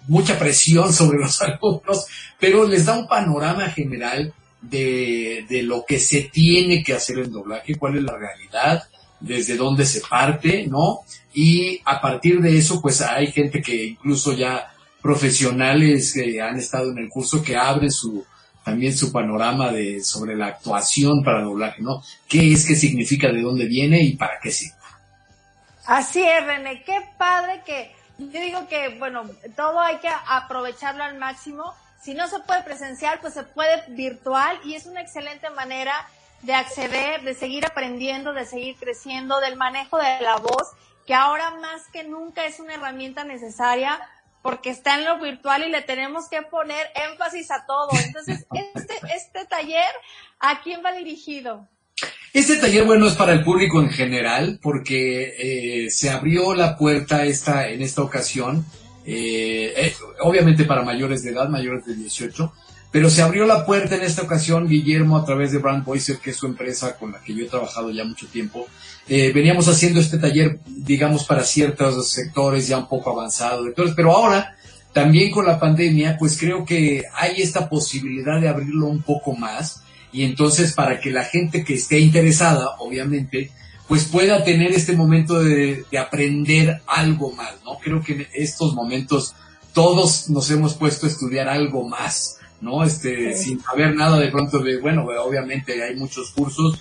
mucha 0.06 0.38
presión 0.38 0.92
sobre 0.92 1.18
los 1.18 1.40
alumnos, 1.42 2.06
pero 2.38 2.66
les 2.66 2.86
da 2.86 2.98
un 2.98 3.08
panorama 3.08 3.68
general 3.70 4.32
de, 4.60 5.44
de 5.48 5.62
lo 5.62 5.84
que 5.86 5.98
se 5.98 6.22
tiene 6.22 6.82
que 6.82 6.94
hacer 6.94 7.18
en 7.18 7.32
doblaje, 7.32 7.76
cuál 7.76 7.96
es 7.96 8.02
la 8.02 8.16
realidad, 8.16 8.84
desde 9.20 9.56
dónde 9.56 9.84
se 9.84 10.00
parte, 10.00 10.66
¿no? 10.66 11.00
Y 11.40 11.80
a 11.84 12.00
partir 12.00 12.40
de 12.40 12.58
eso, 12.58 12.82
pues 12.82 13.00
hay 13.00 13.28
gente 13.28 13.62
que 13.62 13.84
incluso 13.84 14.32
ya 14.32 14.74
profesionales 15.00 16.12
que 16.12 16.42
han 16.42 16.58
estado 16.58 16.90
en 16.90 16.98
el 16.98 17.08
curso 17.08 17.44
que 17.44 17.56
abren 17.56 17.92
su 17.92 18.26
también 18.64 18.96
su 18.96 19.12
panorama 19.12 19.70
de 19.70 20.02
sobre 20.02 20.34
la 20.34 20.46
actuación 20.48 21.22
para 21.22 21.42
doblaje, 21.42 21.80
¿no? 21.80 22.02
¿Qué 22.28 22.52
es, 22.52 22.66
qué 22.66 22.74
significa, 22.74 23.28
de 23.28 23.40
dónde 23.40 23.66
viene 23.66 24.02
y 24.02 24.16
para 24.16 24.40
qué 24.42 24.50
sirve? 24.50 24.74
Así 25.86 26.20
es, 26.24 26.44
René, 26.44 26.82
qué 26.82 26.98
padre 27.16 27.62
que 27.64 27.92
yo 28.18 28.40
digo 28.40 28.66
que, 28.66 28.98
bueno, 28.98 29.22
todo 29.54 29.78
hay 29.78 29.98
que 29.98 30.08
aprovecharlo 30.08 31.04
al 31.04 31.18
máximo. 31.20 31.72
Si 32.02 32.14
no 32.14 32.26
se 32.26 32.40
puede 32.40 32.64
presencial, 32.64 33.20
pues 33.20 33.34
se 33.34 33.44
puede 33.44 33.84
virtual 33.90 34.58
y 34.64 34.74
es 34.74 34.86
una 34.86 35.02
excelente 35.02 35.50
manera 35.50 35.94
de 36.42 36.54
acceder, 36.54 37.22
de 37.22 37.34
seguir 37.34 37.64
aprendiendo, 37.64 38.32
de 38.32 38.44
seguir 38.44 38.74
creciendo, 38.74 39.38
del 39.38 39.56
manejo 39.56 39.98
de 39.98 40.20
la 40.20 40.36
voz, 40.36 40.72
que 41.08 41.14
ahora 41.14 41.52
más 41.52 41.88
que 41.90 42.04
nunca 42.04 42.44
es 42.44 42.60
una 42.60 42.74
herramienta 42.74 43.24
necesaria 43.24 43.98
porque 44.42 44.68
está 44.68 44.98
en 44.98 45.06
lo 45.06 45.18
virtual 45.18 45.64
y 45.66 45.70
le 45.70 45.80
tenemos 45.80 46.28
que 46.28 46.42
poner 46.42 46.86
énfasis 47.10 47.50
a 47.50 47.64
todo. 47.66 47.88
Entonces, 48.04 48.46
este, 48.74 48.94
este 49.16 49.46
taller, 49.46 49.88
¿a 50.38 50.60
quién 50.60 50.82
va 50.84 50.92
dirigido? 50.92 51.66
Este 52.34 52.58
taller, 52.58 52.84
bueno, 52.84 53.08
es 53.08 53.14
para 53.14 53.32
el 53.32 53.42
público 53.42 53.80
en 53.80 53.88
general, 53.88 54.60
porque 54.62 55.86
eh, 55.86 55.90
se 55.90 56.10
abrió 56.10 56.54
la 56.54 56.76
puerta 56.76 57.24
esta, 57.24 57.70
en 57.70 57.80
esta 57.80 58.02
ocasión, 58.02 58.66
eh, 59.06 59.72
eh, 59.78 59.94
obviamente 60.20 60.66
para 60.66 60.82
mayores 60.82 61.22
de 61.22 61.30
edad, 61.30 61.48
mayores 61.48 61.86
de 61.86 61.94
18, 61.94 62.52
pero 62.90 63.10
se 63.10 63.22
abrió 63.22 63.44
la 63.44 63.66
puerta 63.66 63.96
en 63.96 64.02
esta 64.02 64.22
ocasión, 64.22 64.66
Guillermo, 64.66 65.16
a 65.16 65.24
través 65.24 65.52
de 65.52 65.58
Brand 65.58 65.84
Voicer, 65.84 66.18
que 66.18 66.30
es 66.30 66.36
su 66.36 66.46
empresa 66.46 66.96
con 66.96 67.12
la 67.12 67.20
que 67.20 67.34
yo 67.34 67.44
he 67.44 67.48
trabajado 67.48 67.90
ya 67.90 68.04
mucho 68.04 68.26
tiempo. 68.26 68.66
Eh, 69.06 69.30
veníamos 69.34 69.68
haciendo 69.68 70.00
este 70.00 70.18
taller, 70.18 70.60
digamos, 70.66 71.24
para 71.24 71.44
ciertos 71.44 72.10
sectores 72.10 72.66
ya 72.66 72.78
un 72.78 72.88
poco 72.88 73.10
avanzados, 73.10 73.66
pero 73.94 74.12
ahora, 74.12 74.56
también 74.92 75.30
con 75.30 75.46
la 75.46 75.60
pandemia, 75.60 76.16
pues 76.18 76.38
creo 76.38 76.64
que 76.64 77.04
hay 77.14 77.42
esta 77.42 77.68
posibilidad 77.68 78.40
de 78.40 78.48
abrirlo 78.48 78.86
un 78.86 79.02
poco 79.02 79.34
más 79.34 79.82
y 80.10 80.24
entonces 80.24 80.72
para 80.72 80.98
que 81.00 81.10
la 81.10 81.24
gente 81.24 81.64
que 81.64 81.74
esté 81.74 81.98
interesada, 81.98 82.76
obviamente, 82.78 83.50
pues 83.86 84.04
pueda 84.04 84.44
tener 84.44 84.72
este 84.72 84.94
momento 84.94 85.42
de, 85.42 85.84
de 85.90 85.98
aprender 85.98 86.80
algo 86.86 87.32
más, 87.32 87.52
¿no? 87.64 87.78
Creo 87.78 88.02
que 88.02 88.14
en 88.14 88.26
estos 88.34 88.74
momentos 88.74 89.34
todos 89.72 90.28
nos 90.30 90.50
hemos 90.50 90.74
puesto 90.74 91.06
a 91.06 91.08
estudiar 91.08 91.48
algo 91.48 91.88
más, 91.88 92.37
¿no? 92.60 92.84
Este, 92.84 93.36
Sí. 93.36 93.44
sin 93.44 93.60
saber 93.60 93.94
nada 93.94 94.18
de 94.18 94.28
pronto 94.28 94.58
de, 94.58 94.78
bueno, 94.78 95.04
obviamente 95.24 95.82
hay 95.82 95.94
muchos 95.96 96.30
cursos, 96.32 96.78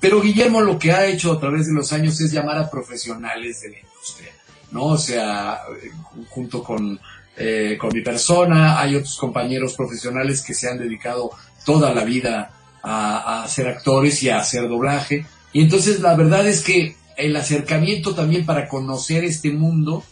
pero 0.00 0.20
Guillermo 0.20 0.60
lo 0.60 0.78
que 0.78 0.92
ha 0.92 1.06
hecho 1.06 1.32
a 1.32 1.40
través 1.40 1.66
de 1.66 1.74
los 1.74 1.92
años 1.92 2.20
es 2.20 2.32
llamar 2.32 2.58
a 2.58 2.70
profesionales 2.70 3.60
de 3.62 3.70
la 3.70 3.78
industria, 3.78 4.32
¿no? 4.72 4.84
O 4.86 4.98
sea, 4.98 5.60
eh, 5.82 5.90
junto 6.30 6.62
con, 6.62 6.98
eh, 7.36 7.76
con 7.78 7.90
mi 7.92 8.02
persona, 8.02 8.80
hay 8.80 8.96
otros 8.96 9.16
compañeros 9.16 9.74
profesionales 9.74 10.42
que 10.42 10.54
se 10.54 10.68
han 10.68 10.78
dedicado 10.78 11.30
toda 11.64 11.94
la 11.94 12.04
vida 12.04 12.52
a, 12.82 13.42
a 13.42 13.48
ser 13.48 13.68
actores 13.68 14.22
y 14.22 14.30
a 14.30 14.38
hacer 14.38 14.68
doblaje. 14.68 15.26
Y 15.52 15.62
entonces 15.62 16.00
la 16.00 16.14
verdad 16.14 16.46
es 16.48 16.62
que 16.62 16.96
el 17.16 17.36
acercamiento 17.36 18.14
también 18.14 18.46
para 18.46 18.66
conocer 18.68 19.24
este 19.24 19.50
mundo 19.50 20.02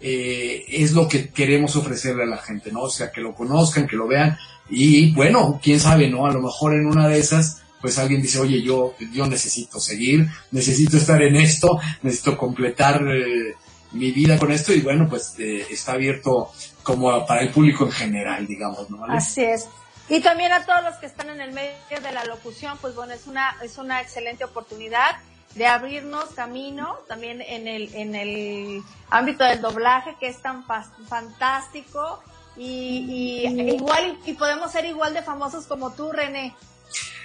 eh, 0.00 0.64
es 0.68 0.92
lo 0.92 1.08
que 1.08 1.30
queremos 1.30 1.76
ofrecerle 1.76 2.24
a 2.24 2.26
la 2.26 2.38
gente, 2.38 2.70
¿no? 2.70 2.82
O 2.82 2.90
sea, 2.90 3.10
que 3.10 3.20
lo 3.20 3.34
conozcan, 3.34 3.86
que 3.86 3.96
lo 3.96 4.06
vean 4.06 4.36
y 4.68 5.12
bueno, 5.12 5.60
quién 5.62 5.80
sabe, 5.80 6.08
¿no? 6.08 6.26
A 6.26 6.32
lo 6.32 6.40
mejor 6.40 6.74
en 6.74 6.86
una 6.86 7.08
de 7.08 7.18
esas, 7.18 7.62
pues 7.80 7.98
alguien 7.98 8.20
dice, 8.20 8.38
oye, 8.38 8.62
yo, 8.62 8.94
yo 9.12 9.26
necesito 9.26 9.78
seguir, 9.78 10.28
necesito 10.50 10.96
estar 10.96 11.22
en 11.22 11.36
esto, 11.36 11.78
necesito 12.02 12.36
completar 12.36 13.02
eh, 13.08 13.54
mi 13.92 14.10
vida 14.10 14.38
con 14.38 14.52
esto 14.52 14.72
y 14.72 14.80
bueno, 14.80 15.08
pues 15.08 15.34
eh, 15.38 15.66
está 15.70 15.92
abierto 15.92 16.50
como 16.82 17.24
para 17.26 17.42
el 17.42 17.50
público 17.50 17.84
en 17.84 17.92
general, 17.92 18.46
digamos, 18.46 18.90
¿no? 18.90 19.04
Así 19.06 19.42
es. 19.42 19.66
Y 20.08 20.20
también 20.20 20.52
a 20.52 20.64
todos 20.64 20.84
los 20.84 20.94
que 20.96 21.06
están 21.06 21.30
en 21.30 21.40
el 21.40 21.52
medio 21.52 22.00
de 22.02 22.12
la 22.12 22.24
locución, 22.24 22.78
pues 22.80 22.94
bueno, 22.94 23.12
es 23.12 23.26
una, 23.26 23.56
es 23.62 23.78
una 23.78 24.00
excelente 24.00 24.44
oportunidad 24.44 25.16
de 25.54 25.66
abrirnos 25.66 26.26
camino 26.34 26.96
también 27.08 27.40
en 27.40 27.66
el, 27.68 27.94
en 27.94 28.14
el 28.14 28.82
ámbito 29.10 29.44
del 29.44 29.60
doblaje 29.62 30.16
que 30.20 30.28
es 30.28 30.42
tan 30.42 30.64
fantástico 31.08 32.20
y, 32.56 33.44
y 33.46 33.74
igual 33.74 34.18
y 34.26 34.32
podemos 34.34 34.72
ser 34.72 34.84
igual 34.84 35.14
de 35.14 35.22
famosos 35.22 35.66
como 35.66 35.92
tú, 35.92 36.12
René. 36.12 36.54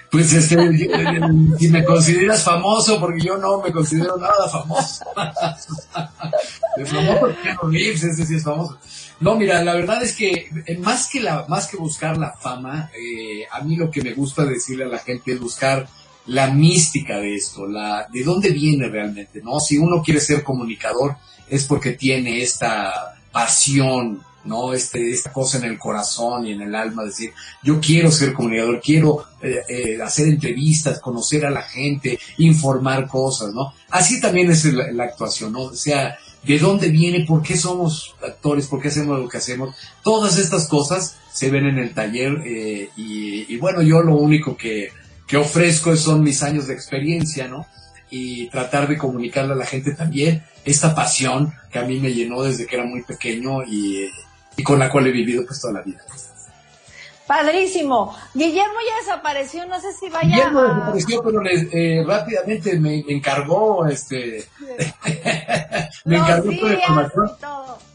Pues 0.09 0.33
este, 0.33 0.55
yo- 0.55 0.87
si 1.59 1.69
me 1.69 1.85
consideras 1.85 2.43
famoso, 2.43 2.99
porque 2.99 3.21
yo 3.21 3.37
no 3.37 3.61
me 3.61 3.71
considero 3.71 4.17
nada 4.17 4.47
famoso. 4.49 5.05
De 6.77 6.85
famoso 6.85 7.27
Reeves, 7.63 8.03
ese 8.03 8.25
sí 8.25 8.35
es 8.35 8.43
famoso. 8.43 8.77
No, 9.19 9.35
mira, 9.35 9.63
la 9.63 9.73
verdad 9.73 10.01
es 10.03 10.15
que 10.15 10.49
eh, 10.65 10.77
más 10.79 11.07
que 11.09 11.21
la, 11.21 11.45
más 11.47 11.67
que 11.67 11.77
buscar 11.77 12.17
la 12.17 12.31
fama, 12.33 12.89
eh, 12.97 13.45
a 13.51 13.61
mí 13.61 13.75
lo 13.75 13.89
que 13.91 14.01
me 14.01 14.13
gusta 14.13 14.45
decirle 14.45 14.85
a 14.85 14.87
la 14.87 14.99
gente 14.99 15.33
es 15.33 15.39
buscar 15.39 15.87
la 16.27 16.51
mística 16.51 17.17
de 17.17 17.35
esto, 17.35 17.67
la, 17.67 18.07
de 18.11 18.23
dónde 18.23 18.49
viene 18.49 18.87
realmente, 18.87 19.41
¿no? 19.41 19.59
Si 19.59 19.77
uno 19.77 20.01
quiere 20.03 20.19
ser 20.19 20.43
comunicador, 20.43 21.17
es 21.49 21.65
porque 21.65 21.93
tiene 21.93 22.41
esta 22.41 23.15
pasión 23.31 24.21
¿no? 24.43 24.73
Este, 24.73 25.11
esta 25.11 25.31
cosa 25.31 25.57
en 25.57 25.65
el 25.65 25.77
corazón 25.77 26.45
y 26.45 26.51
en 26.51 26.61
el 26.61 26.75
alma, 26.75 27.03
decir, 27.03 27.33
yo 27.63 27.79
quiero 27.79 28.11
ser 28.11 28.33
comunicador, 28.33 28.81
quiero 28.81 29.25
eh, 29.41 29.61
eh, 29.67 30.01
hacer 30.01 30.27
entrevistas, 30.27 30.99
conocer 30.99 31.45
a 31.45 31.51
la 31.51 31.61
gente, 31.61 32.19
informar 32.37 33.07
cosas, 33.07 33.53
¿no? 33.53 33.73
Así 33.89 34.19
también 34.19 34.51
es 34.51 34.65
la, 34.65 35.03
actuación, 35.03 35.53
¿no? 35.53 35.63
O 35.63 35.75
sea, 35.75 36.17
¿de 36.43 36.59
dónde 36.59 36.89
viene? 36.89 37.25
¿Por 37.25 37.41
qué 37.43 37.57
somos 37.57 38.15
actores? 38.25 38.67
¿Por 38.67 38.81
qué 38.81 38.87
hacemos 38.87 39.19
lo 39.19 39.27
que 39.27 39.37
hacemos? 39.37 39.75
Todas 40.03 40.37
estas 40.37 40.67
cosas 40.67 41.17
se 41.31 41.49
ven 41.49 41.67
en 41.67 41.77
el 41.77 41.93
taller 41.93 42.41
eh, 42.45 42.89
y, 42.95 43.57
bueno, 43.57 43.81
yo 43.81 44.01
lo 44.01 44.15
único 44.15 44.57
que, 44.57 44.89
que 45.31 45.37
ofrezco 45.37 45.95
son 45.95 46.23
mis 46.23 46.43
años 46.43 46.67
de 46.67 46.73
experiencia, 46.73 47.47
¿no? 47.47 47.65
Y 48.09 48.49
tratar 48.49 48.89
de 48.89 48.97
comunicarle 48.97 49.53
a 49.53 49.55
la 49.55 49.65
gente 49.65 49.93
también 49.93 50.43
esta 50.65 50.93
pasión 50.93 51.53
que 51.71 51.79
a 51.79 51.83
mí 51.83 52.01
me 52.01 52.13
llenó 52.13 52.43
desde 52.43 52.67
que 52.67 52.75
era 52.75 52.83
muy 52.83 53.01
pequeño 53.03 53.63
y, 53.63 54.09
y 54.57 54.63
con 54.63 54.77
la 54.77 54.89
cual 54.89 55.07
he 55.07 55.11
vivido 55.11 55.45
pues 55.45 55.61
toda 55.61 55.75
la 55.75 55.83
vida. 55.83 56.03
Padrísimo. 57.25 58.13
Guillermo 58.33 58.75
ya 58.85 59.05
desapareció, 59.05 59.65
no 59.67 59.79
sé 59.79 59.93
si 59.93 60.09
vaya. 60.09 60.27
Guillermo 60.27 60.59
a... 60.59 60.63
desapareció, 60.63 61.23
pero 61.23 61.41
le, 61.41 61.69
eh, 61.71 62.03
rápidamente 62.05 62.77
me, 62.77 63.01
me, 63.07 63.13
encargó, 63.13 63.87
este, 63.87 64.43
me 66.03 66.17
Los 66.17 66.27
encargó 66.27 66.51
toda 66.51 66.73
la 66.73 66.79
información. 66.79 67.31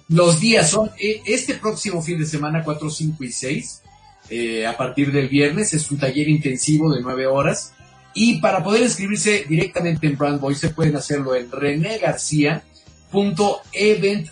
Los 0.08 0.40
días 0.40 0.70
son 0.70 0.90
eh, 0.98 1.20
este 1.26 1.52
próximo 1.56 2.00
fin 2.00 2.18
de 2.18 2.24
semana, 2.24 2.64
4, 2.64 2.88
5 2.88 3.24
y 3.24 3.30
6, 3.30 3.82
eh, 4.30 4.66
a 4.66 4.76
partir 4.76 5.12
del 5.12 5.28
viernes, 5.28 5.72
es 5.74 5.90
un 5.90 5.98
taller 5.98 6.28
intensivo 6.28 6.92
de 6.92 7.02
9 7.02 7.26
horas. 7.26 7.72
Y 8.14 8.40
para 8.40 8.62
poder 8.64 8.82
inscribirse 8.82 9.44
directamente 9.48 10.06
en 10.06 10.16
Brand 10.16 10.40
Voice, 10.40 10.70
pueden 10.70 10.96
hacerlo 10.96 11.34
en 11.34 11.50
renegarcia.eventbrite, 11.50 14.30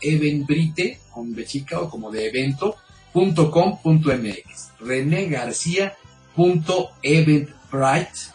eventbrite, 0.00 1.00
con 1.10 1.34
de 1.34 1.44
chica 1.44 1.80
o 1.80 1.90
como 1.90 2.10
de 2.10 2.28
evento, 2.28 2.76
.com.mx 3.12 4.70
renegarcia.eventbrite 4.80 7.54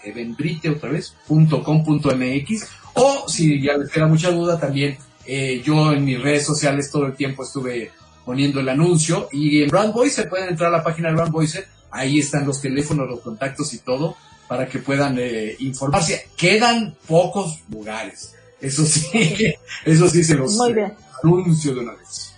eventbrite 0.03 0.69
otra 0.69 0.89
vez 0.89 1.15
.com.mx 1.27 2.67
o 2.93 3.27
si 3.27 3.61
ya 3.61 3.77
les 3.77 3.89
queda 3.89 4.07
mucha 4.07 4.31
duda 4.31 4.59
también 4.59 4.97
eh, 5.25 5.61
yo 5.63 5.93
en 5.93 6.05
mis 6.05 6.21
redes 6.21 6.45
sociales 6.45 6.91
todo 6.91 7.05
el 7.05 7.13
tiempo 7.13 7.43
estuve 7.43 7.91
poniendo 8.29 8.59
el 8.59 8.69
anuncio 8.69 9.27
y 9.31 9.63
en 9.63 9.69
Brand 9.69 9.91
Voice 9.91 10.27
pueden 10.27 10.49
entrar 10.49 10.71
a 10.71 10.77
la 10.77 10.83
página 10.83 11.09
de 11.09 11.15
Brand 11.15 11.31
Voice 11.31 11.65
ahí 11.89 12.19
están 12.19 12.45
los 12.45 12.61
teléfonos 12.61 13.09
los 13.09 13.21
contactos 13.21 13.73
y 13.73 13.79
todo 13.79 14.15
para 14.47 14.67
que 14.67 14.77
puedan 14.77 15.17
eh, 15.17 15.55
informarse 15.57 16.29
quedan 16.37 16.95
pocos 17.07 17.57
lugares 17.71 18.35
eso 18.61 18.85
sí 18.85 19.09
eso 19.83 20.07
sí 20.07 20.23
se 20.23 20.35
los 20.35 20.55
Muy 20.57 20.73
bien. 20.73 20.93
anuncio 21.23 21.73
de 21.73 21.79
una 21.79 21.93
vez 21.93 22.35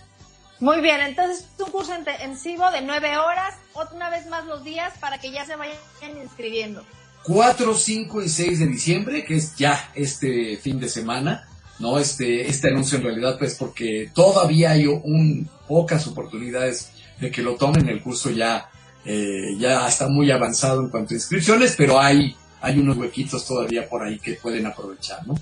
Muy 0.60 0.80
bien, 0.80 0.98
entonces 1.02 1.40
es 1.40 1.62
un 1.62 1.70
curso 1.70 1.94
intensivo 1.94 2.70
de 2.70 2.80
nueve 2.80 3.18
horas, 3.18 3.56
otra 3.74 4.08
vez 4.08 4.26
más 4.28 4.46
los 4.46 4.64
días 4.64 4.94
para 4.98 5.18
que 5.18 5.30
ya 5.30 5.44
se 5.44 5.56
vayan 5.56 5.76
inscribiendo. 6.22 6.82
4, 7.24 7.74
5 7.74 8.22
y 8.22 8.28
6 8.30 8.58
de 8.60 8.66
diciembre, 8.66 9.24
que 9.26 9.36
es 9.36 9.54
ya 9.56 9.90
este 9.94 10.56
fin 10.56 10.80
de 10.80 10.88
semana, 10.88 11.46
¿no? 11.78 11.98
Este, 11.98 12.48
este 12.48 12.68
anuncio 12.68 12.98
en 12.98 13.04
realidad, 13.04 13.38
pues 13.38 13.56
porque 13.56 14.10
todavía 14.14 14.70
hay 14.70 14.86
un, 14.86 15.50
pocas 15.72 16.06
oportunidades 16.06 16.90
de 17.18 17.30
que 17.30 17.40
lo 17.40 17.54
tomen, 17.54 17.88
el 17.88 18.02
curso 18.02 18.30
ya, 18.30 18.68
eh, 19.06 19.56
ya 19.58 19.88
está 19.88 20.06
muy 20.06 20.30
avanzado 20.30 20.82
en 20.82 20.90
cuanto 20.90 21.14
a 21.14 21.16
inscripciones, 21.16 21.74
pero 21.78 21.98
hay, 21.98 22.36
hay 22.60 22.78
unos 22.78 22.98
huequitos 22.98 23.46
todavía 23.46 23.88
por 23.88 24.02
ahí 24.02 24.18
que 24.18 24.34
pueden 24.34 24.66
aprovechar, 24.66 25.26
¿no? 25.26 25.34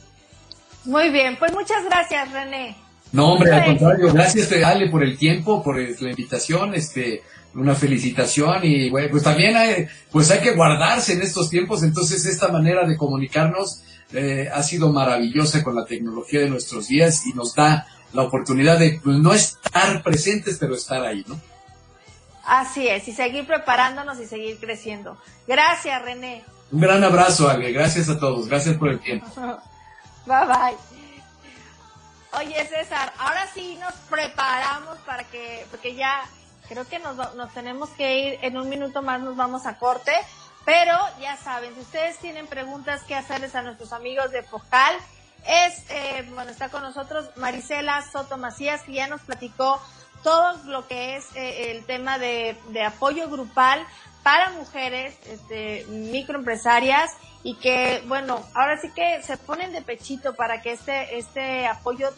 Muy 0.85 1.11
bien, 1.11 1.37
pues 1.37 1.53
muchas 1.53 1.85
gracias, 1.85 2.31
René. 2.31 2.77
No, 3.11 3.33
hombre, 3.33 3.51
al 3.51 3.65
Bueno. 3.65 3.79
contrario, 3.79 4.13
gracias 4.13 4.53
Ale 4.65 4.89
por 4.89 5.03
el 5.03 5.19
tiempo, 5.19 5.65
por 5.65 5.81
eh, 5.81 5.97
la 5.99 6.11
invitación, 6.11 6.75
este, 6.77 7.23
una 7.57 7.75
felicitación 7.75 8.61
y 8.63 8.89
bueno, 8.89 9.09
pues 9.11 9.25
también 9.25 9.57
hay, 9.57 9.89
pues 10.13 10.31
hay 10.31 10.39
que 10.39 10.55
guardarse 10.55 11.15
en 11.15 11.23
estos 11.23 11.51
tiempos, 11.51 11.83
entonces 11.83 12.25
esta 12.25 12.49
manera 12.49 12.87
de 12.87 12.97
comunicarnos 12.97 13.83
eh, 14.13 14.49
ha 14.53 14.63
sido 14.63 14.93
maravillosa 14.93 15.65
con 15.65 15.75
la 15.75 15.85
tecnología 15.85 16.39
de 16.39 16.51
nuestros 16.51 16.87
días 16.87 17.27
y 17.27 17.33
nos 17.33 17.57
da 17.57 17.89
la 18.13 18.23
oportunidad 18.23 18.79
de 18.79 19.01
pues, 19.03 19.19
no 19.19 19.33
estar 19.71 20.03
presentes, 20.03 20.59
pero 20.59 20.75
estar 20.75 21.05
ahí, 21.05 21.25
¿no? 21.27 21.41
Así 22.45 22.89
es, 22.89 23.07
y 23.07 23.13
seguir 23.13 23.47
preparándonos 23.47 24.19
y 24.19 24.27
seguir 24.27 24.59
creciendo. 24.59 25.17
Gracias, 25.47 26.03
René. 26.03 26.45
Un 26.73 26.81
gran 26.81 27.03
abrazo, 27.05 27.49
Ale, 27.49 27.73
gracias 27.73 28.09
a 28.09 28.19
todos, 28.19 28.49
gracias 28.49 28.77
por 28.77 28.89
el 28.89 29.01
tiempo. 29.01 29.27
Bye 30.27 30.47
bye. 30.47 30.77
Oye, 32.39 32.65
César, 32.67 33.13
ahora 33.19 33.47
sí 33.53 33.77
nos 33.81 33.93
preparamos 34.09 34.99
para 34.99 35.25
que, 35.25 35.67
porque 35.71 35.95
ya 35.95 36.23
creo 36.69 36.87
que 36.87 37.01
nos, 37.01 37.35
nos 37.35 37.53
tenemos 37.53 37.91
que 37.91 38.19
ir, 38.21 38.39
en 38.43 38.57
un 38.57 38.69
minuto 38.69 39.03
más 39.03 39.21
nos 39.21 39.37
vamos 39.37 39.67
a 39.67 39.79
corte, 39.79 40.13
pero 40.65 40.95
ya 41.21 41.37
saben, 41.37 41.75
si 41.75 41.81
ustedes 41.81 42.19
tienen 42.19 42.47
preguntas 42.47 43.03
que 43.03 43.17
hacerles 43.17 43.55
a 43.55 43.63
nuestros 43.63 43.93
amigos 43.93 44.31
de 44.31 44.43
Focal, 44.43 44.95
es, 45.47 45.85
eh, 45.91 46.27
bueno, 46.35 46.51
está 46.51 46.69
con 46.69 46.83
nosotros 46.83 47.31
Marisela 47.37 48.03
Soto 48.11 48.37
Macías, 48.37 48.83
que 48.83 48.93
ya 48.93 49.07
nos 49.09 49.21
platicó 49.23 49.81
todo 50.23 50.57
lo 50.65 50.87
que 50.87 51.17
es 51.17 51.25
eh, 51.35 51.71
el 51.71 51.85
tema 51.87 52.19
de, 52.19 52.57
de 52.69 52.83
apoyo 52.85 53.29
grupal 53.31 53.85
para 54.23 54.51
mujeres, 54.51 55.17
este, 55.27 55.87
microempresarias 55.89 57.11
y 57.43 57.55
que, 57.57 58.03
bueno, 58.07 58.45
ahora 58.55 58.79
sí 58.79 58.91
que 58.95 59.23
se 59.23 59.39
ponen 59.39 59.73
de 59.73 59.81
pechito 59.81 60.35
para 60.35 60.61
que 60.61 60.73
este, 60.73 61.17
este 61.19 61.67
apoyo 61.67 62.11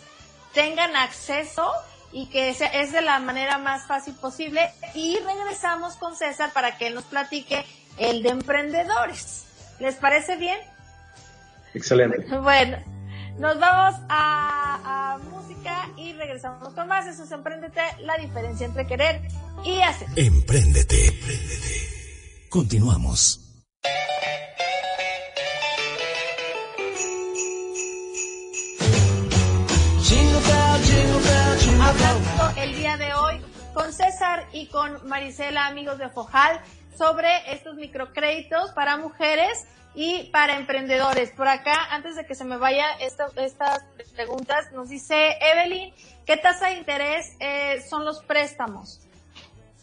tengan 0.53 0.97
acceso 0.97 1.73
y 2.11 2.27
que 2.27 2.53
sea- 2.55 2.67
es 2.69 2.91
de 2.93 3.03
la 3.03 3.21
manera 3.21 3.57
más 3.59 3.87
fácil 3.87 4.15
posible. 4.15 4.69
Y 4.95 5.17
regresamos 5.21 5.95
con 5.97 6.17
César 6.17 6.53
para 6.53 6.77
que 6.77 6.89
él 6.89 6.95
nos 6.97 7.05
platique 7.05 7.65
el 7.99 8.23
de 8.25 8.31
emprendedores. 8.31 9.45
¿Les 9.79 9.95
parece 9.95 10.37
bien? 10.37 10.59
Excelente. 11.73 12.19
Bueno, 12.39 12.79
nos 13.39 13.59
vamos 13.59 14.01
a, 14.09 15.15
a 15.15 15.19
música 15.19 15.89
y 15.97 16.13
regresamos 16.15 16.73
con 16.75 16.89
más. 16.89 17.07
Eso 17.07 17.25
es 17.25 17.33
Emprendete, 17.33 17.81
la 18.01 18.17
diferencia 18.17 18.67
entre 18.67 18.87
querer 18.87 19.21
y 19.65 19.81
hacer. 19.81 20.09
Empréndete. 20.17 21.07
Empréndete. 21.07 22.49
Continuamos. 22.49 23.39
Hablando 31.81 32.61
el 32.61 32.77
día 32.77 32.97
de 32.97 33.13
hoy 33.15 33.41
con 33.75 33.93
César 33.93 34.47
y 34.53 34.67
con 34.67 35.07
Marisela, 35.09 35.67
amigos 35.67 35.99
de 35.99 36.09
Fojal, 36.09 36.61
sobre 36.97 37.29
estos 37.53 37.75
microcréditos 37.77 38.71
para 38.73 38.97
mujeres 38.97 39.67
y 39.95 40.31
para 40.33 40.57
emprendedores. 40.57 41.31
Por 41.31 41.49
acá, 41.49 41.75
antes 41.91 42.17
de 42.17 42.25
que 42.27 42.35
se 42.35 42.45
me 42.45 42.57
vaya 42.57 42.87
esta- 43.01 43.29
estas 43.37 43.83
preguntas, 44.15 44.73
nos 44.73 44.89
dice 44.89 45.37
Evelyn, 45.41 45.93
¿qué 46.27 46.37
tasa 46.37 46.69
de 46.69 46.79
interés 46.79 47.27
eh, 47.41 47.85
son 47.89 48.05
los 48.05 48.23
préstamos? 48.25 49.01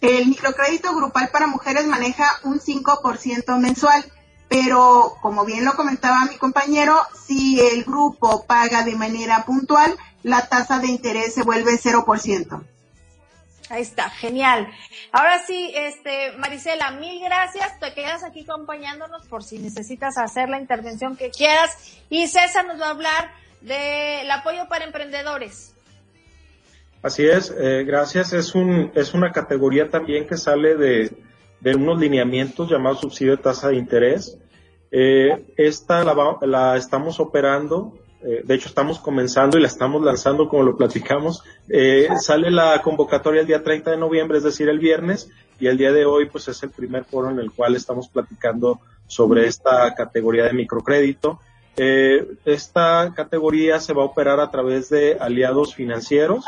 El 0.02 0.28
microcrédito 0.28 0.96
grupal 0.96 1.30
para 1.30 1.48
mujeres 1.48 1.86
maneja 1.86 2.26
un 2.44 2.60
5% 2.60 3.58
mensual, 3.60 4.04
pero 4.48 5.16
como 5.22 5.46
bien 5.46 5.66
lo 5.66 5.76
comentaba 5.76 6.26
mi 6.26 6.38
compañero, 6.38 6.98
si 7.28 7.60
el 7.60 7.84
grupo 7.84 8.46
paga 8.46 8.84
de 8.84 8.96
manera 8.96 9.44
puntual, 9.46 9.96
la 10.24 10.48
tasa 10.48 10.80
de 10.80 10.88
interés 10.88 11.34
se 11.34 11.44
vuelve 11.44 11.78
0%. 11.78 12.64
Ahí 13.70 13.84
está, 13.84 14.10
genial. 14.10 14.68
Ahora 15.12 15.40
sí, 15.46 15.72
este, 15.76 16.32
Marisela, 16.38 16.92
mil 16.92 17.24
gracias. 17.24 17.80
Te 17.80 17.94
quedas 17.94 18.24
aquí 18.24 18.42
acompañándonos 18.42 19.28
por 19.28 19.44
si 19.44 19.60
necesitas 19.60 20.18
hacer 20.18 20.50
la 20.50 20.60
intervención 20.60 21.16
que 21.16 21.30
quieras. 21.30 22.00
Y 22.10 22.28
César 22.28 22.66
nos 22.66 22.82
va 22.82 22.88
a 22.88 22.92
hablar 22.92 23.32
del 23.62 24.30
apoyo 24.32 24.68
para 24.68 24.86
emprendedores. 24.86 25.76
Así 27.02 27.26
es, 27.26 27.54
eh, 27.58 27.84
gracias. 27.86 28.34
Es, 28.34 28.56
un, 28.56 28.92
es 28.96 29.14
una 29.14 29.32
categoría 29.32 29.90
también 29.90 30.28
que 30.28 30.36
sale 30.36 30.76
de, 30.76 31.12
de 31.60 31.76
unos 31.76 32.00
lineamientos 32.00 32.70
llamados 32.70 33.02
subsidio 33.02 33.38
de 33.38 33.44
tasa 33.44 33.70
de 33.70 33.76
interés. 33.76 34.38
Eh, 34.92 35.54
esta 35.56 36.04
la, 36.04 36.38
la 36.42 36.76
estamos 36.76 37.20
operando, 37.20 37.98
eh, 38.22 38.42
de 38.44 38.56
hecho 38.56 38.68
estamos 38.68 39.00
comenzando 39.00 39.58
y 39.58 39.62
la 39.62 39.68
estamos 39.68 40.04
lanzando 40.04 40.50
como 40.50 40.64
lo 40.64 40.76
platicamos. 40.76 41.44
Eh, 41.70 42.08
sale 42.20 42.52
la 42.52 42.82
convocatoria 42.82 43.42
el 43.42 43.48
día 43.48 43.64
30 43.64 43.92
de 43.92 43.98
noviembre, 43.98 44.38
es 44.38 44.44
decir, 44.44 44.68
el 44.68 44.80
viernes, 44.80 45.30
y 45.60 45.68
el 45.68 45.78
día 45.78 45.92
de 45.92 46.06
hoy 46.06 46.26
pues 46.26 46.48
es 46.48 46.62
el 46.64 46.72
primer 46.72 47.06
foro 47.06 47.30
en 47.30 47.40
el 47.40 47.52
cual 47.52 47.76
estamos 47.76 48.10
platicando 48.10 48.80
sobre 49.08 49.48
esta 49.48 49.94
categoría 49.96 50.46
de 50.46 50.54
microcrédito. 50.54 51.40
Eh, 51.78 52.28
esta 52.46 53.14
categoría 53.16 53.80
se 53.80 53.94
va 53.94 54.04
a 54.04 54.08
operar 54.08 54.40
a 54.40 54.52
través 54.52 54.90
de 54.90 55.18
aliados 55.20 55.74
financieros, 55.74 56.44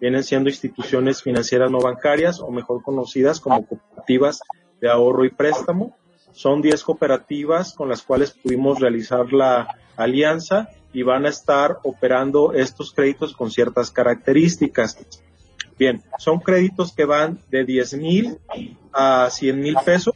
vienen 0.00 0.24
siendo 0.24 0.48
instituciones 0.48 1.22
financieras 1.22 1.70
no 1.70 1.80
bancarias 1.80 2.40
o 2.40 2.50
mejor 2.50 2.82
conocidas 2.82 3.40
como 3.40 3.66
cooperativas 3.66 4.40
de 4.80 4.90
ahorro 4.90 5.26
y 5.26 5.30
préstamo. 5.30 5.96
Son 6.32 6.62
10 6.62 6.82
cooperativas 6.84 7.74
con 7.74 7.90
las 7.90 8.02
cuales 8.02 8.30
pudimos 8.30 8.80
realizar 8.80 9.32
la 9.32 9.68
alianza 9.96 10.70
y 10.92 11.02
van 11.02 11.26
a 11.26 11.28
estar 11.28 11.78
operando 11.82 12.52
estos 12.52 12.92
créditos 12.92 13.32
con 13.32 13.50
ciertas 13.50 13.90
características. 13.90 14.98
Bien, 15.78 16.02
son 16.18 16.40
créditos 16.40 16.92
que 16.92 17.04
van 17.04 17.38
de 17.48 17.64
10 17.64 17.94
mil 17.94 18.38
a 18.92 19.30
100 19.30 19.60
mil 19.60 19.76
pesos 19.84 20.14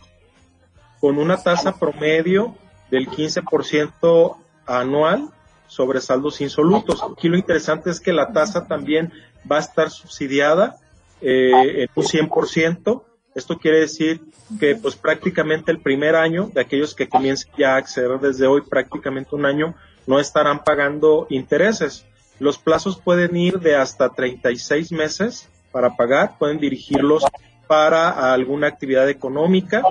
con 1.00 1.18
una 1.18 1.42
tasa 1.42 1.78
promedio 1.78 2.54
del 2.90 3.08
15% 3.08 4.36
anual 4.66 5.30
sobre 5.66 6.00
saldos 6.00 6.40
insolutos. 6.40 7.02
Aquí 7.02 7.28
lo 7.28 7.36
interesante 7.36 7.90
es 7.90 8.00
que 8.00 8.12
la 8.12 8.32
tasa 8.32 8.66
también 8.66 9.12
va 9.50 9.56
a 9.56 9.60
estar 9.60 9.90
subsidiada 9.90 10.76
eh, 11.20 11.82
en 11.82 11.88
un 11.94 12.04
100%. 12.04 13.02
Esto 13.34 13.58
quiere 13.58 13.80
decir 13.80 14.20
que 14.60 14.76
pues 14.76 14.94
prácticamente 14.94 15.72
el 15.72 15.80
primer 15.80 16.14
año 16.14 16.50
de 16.52 16.60
aquellos 16.60 16.94
que 16.94 17.08
comiencen 17.08 17.50
ya 17.58 17.74
a 17.74 17.78
acceder 17.78 18.18
desde 18.20 18.46
hoy, 18.46 18.62
prácticamente 18.62 19.34
un 19.34 19.44
año, 19.44 19.74
no 20.06 20.20
estarán 20.20 20.62
pagando 20.62 21.26
intereses. 21.30 22.06
Los 22.38 22.58
plazos 22.58 23.00
pueden 23.00 23.36
ir 23.36 23.58
de 23.58 23.76
hasta 23.76 24.10
36 24.10 24.92
meses 24.92 25.48
para 25.72 25.96
pagar, 25.96 26.38
pueden 26.38 26.58
dirigirlos 26.58 27.24
para 27.66 28.32
alguna 28.32 28.68
actividad 28.68 29.08
económica. 29.08 29.82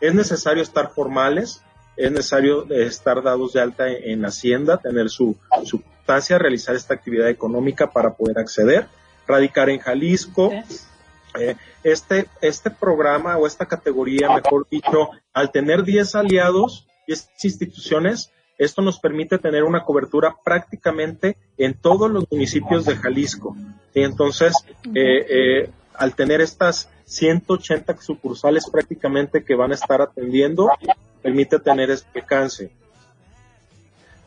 Es 0.00 0.14
necesario 0.14 0.62
estar 0.62 0.90
formales, 0.90 1.62
es 1.96 2.10
necesario 2.10 2.70
estar 2.70 3.22
dados 3.22 3.52
de 3.52 3.60
alta 3.60 3.88
en, 3.88 4.24
Hacienda, 4.24 4.78
tener 4.78 5.08
su 5.10 5.36
sustancia, 5.64 6.38
realizar 6.38 6.74
esta 6.74 6.94
actividad 6.94 7.28
económica 7.28 7.90
para 7.90 8.14
poder 8.14 8.38
acceder, 8.38 8.88
radicar 9.26 9.70
en 9.70 9.78
Jalisco. 9.78 10.52
Eh, 11.38 11.56
este, 11.84 12.26
este 12.40 12.70
programa 12.70 13.36
o 13.36 13.46
esta 13.46 13.66
categoría, 13.66 14.28
mejor 14.34 14.66
dicho, 14.70 15.10
al 15.32 15.50
tener 15.50 15.84
10 15.84 16.14
aliados, 16.14 16.86
10 17.06 17.28
instituciones, 17.42 18.32
esto 18.58 18.82
nos 18.82 18.98
permite 18.98 19.38
tener 19.38 19.64
una 19.64 19.84
cobertura 19.84 20.36
prácticamente 20.44 21.36
en 21.56 21.74
todos 21.74 22.10
los 22.10 22.30
municipios 22.30 22.84
de 22.84 22.96
Jalisco. 22.96 23.56
Y 23.94 24.02
entonces, 24.02 24.52
eh, 24.94 25.26
eh, 25.28 25.70
al 25.94 26.14
tener 26.14 26.40
estas 26.40 26.90
180 27.04 27.96
sucursales 28.00 28.68
prácticamente 28.70 29.44
que 29.44 29.54
van 29.54 29.72
a 29.72 29.74
estar 29.74 30.02
atendiendo, 30.02 30.70
permite 31.22 31.58
tener 31.58 31.90
este 31.90 32.20
alcance. 32.20 32.70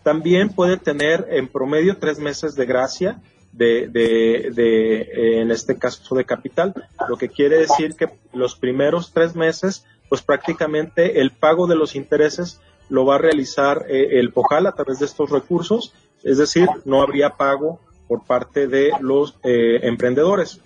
También 0.02 0.50
puede 0.50 0.78
tener 0.78 1.28
en 1.30 1.48
promedio 1.48 1.98
tres 1.98 2.20
meses 2.20 2.56
de 2.56 2.66
gracia 2.66 3.22
de, 3.54 3.88
de, 3.88 4.52
de 4.54 5.02
eh, 5.02 5.42
en 5.42 5.52
este 5.52 5.78
caso 5.78 6.16
de 6.16 6.26
capital, 6.26 6.74
lo 7.08 7.18
que 7.18 7.30
quiere 7.30 7.58
decir 7.58 7.96
que 7.96 8.10
los 8.34 8.56
primeros 8.56 9.14
tres 9.14 9.36
meses, 9.36 9.86
pues 10.10 10.22
prácticamente 10.22 11.22
el 11.22 11.32
pago 11.32 11.68
de 11.68 11.76
los 11.76 11.96
intereses 11.96 12.60
lo 12.90 13.06
va 13.06 13.16
a 13.16 13.20
realizar 13.20 13.86
eh, 13.88 14.20
el 14.20 14.34
POJAL 14.34 14.68
a 14.68 14.74
través 14.74 15.00
de 15.00 15.06
estos 15.06 15.30
recursos, 15.30 15.94
es 16.24 16.38
decir, 16.38 16.68
no 16.84 17.02
habría 17.02 17.32
pago 17.32 17.80
por 18.08 18.26
parte 18.26 18.68
de 18.68 18.92
los 19.00 19.38
eh, 19.44 19.80
emprendedores. 19.84 20.60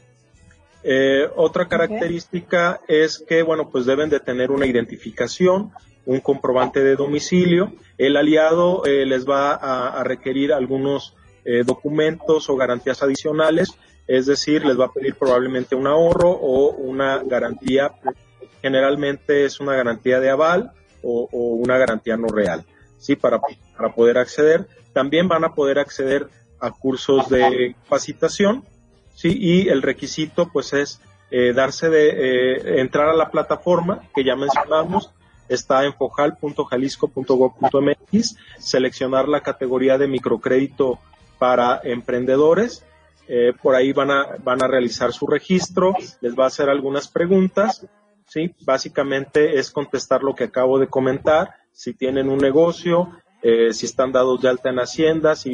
otra 1.36 1.68
característica 1.68 2.80
es 2.88 3.20
que, 3.28 3.44
bueno, 3.44 3.70
pues 3.70 3.86
deben 3.86 4.10
de 4.10 4.20
tener 4.20 4.52
una 4.52 4.66
identificación, 4.66 5.72
un 6.08 6.22
comprobante 6.22 6.84
de 6.84 6.96
domicilio. 6.96 7.74
El 7.98 8.16
aliado 8.18 8.86
eh, 8.86 9.06
les 9.06 9.28
va 9.30 9.54
a, 9.54 10.04
requerir 10.04 10.54
algunos 10.54 11.16
eh, 11.48 11.64
documentos 11.64 12.48
o 12.50 12.58
garantías 12.58 13.02
adicionales, 13.02 13.70
es 14.06 14.26
decir, 14.26 14.66
les 14.66 14.78
va 14.78 14.88
a 14.88 14.92
pedir 14.92 15.16
probablemente 15.16 15.76
un 15.76 15.88
ahorro 15.88 16.30
o 16.30 16.72
una 16.72 17.24
garantía, 17.24 17.94
generalmente 18.62 19.46
es 19.46 19.62
una 19.62 19.74
garantía 19.74 20.20
de 20.20 20.30
aval 20.30 20.74
o, 21.02 21.30
una 21.32 21.78
garantía 21.78 22.18
no 22.18 22.28
real, 22.28 22.66
¿sí? 22.98 23.16
Para, 23.16 23.40
para 23.78 23.96
poder 23.96 24.18
acceder. 24.18 24.68
También 24.92 25.30
van 25.30 25.46
a 25.46 25.54
poder 25.54 25.80
acceder 25.80 26.28
a 26.60 26.72
cursos 26.72 27.30
de 27.30 27.78
capacitación, 27.84 28.66
¿sí? 29.16 29.34
Y 29.40 29.70
el 29.70 29.82
requisito, 29.82 30.50
pues, 30.52 30.74
es 30.74 31.00
eh, 31.32 31.54
darse 31.54 31.90
de 31.90 32.82
entrar 32.82 33.08
a 33.08 33.16
la 33.16 33.32
plataforma 33.32 34.02
que 34.14 34.26
ya 34.26 34.36
mencionamos, 34.36 35.14
está 35.48 35.86
en 35.86 35.94
fojal.jalisco.gov.mx, 35.94 38.36
seleccionar 38.60 39.30
la 39.30 39.40
categoría 39.40 39.98
de 39.98 40.10
microcrédito 40.10 41.00
para 41.38 41.80
emprendedores. 41.84 42.86
Eh, 43.28 43.54
por 43.62 43.76
ahí 43.76 43.92
van 43.92 44.12
a, 44.12 44.38
van 44.44 44.64
a 44.64 44.68
realizar 44.68 45.12
su 45.12 45.28
registro, 45.28 45.94
les 46.22 46.34
va 46.34 46.46
a 46.46 46.48
hacer 46.48 46.70
algunas 46.70 47.10
preguntas, 47.10 47.86
¿sí? 48.26 48.56
Básicamente 48.62 49.60
es 49.60 49.70
contestar 49.70 50.24
lo 50.24 50.34
que 50.34 50.46
acabo 50.46 50.80
de 50.80 50.88
comentar, 50.88 51.56
si 51.74 51.94
tienen 51.94 52.30
un 52.30 52.38
negocio, 52.38 53.12
eh, 53.42 53.74
si 53.74 53.86
están 53.86 54.12
dados 54.12 54.42
de 54.42 54.50
alta 54.50 54.70
en 54.70 54.80
Hacienda, 54.80 55.36
si 55.36 55.52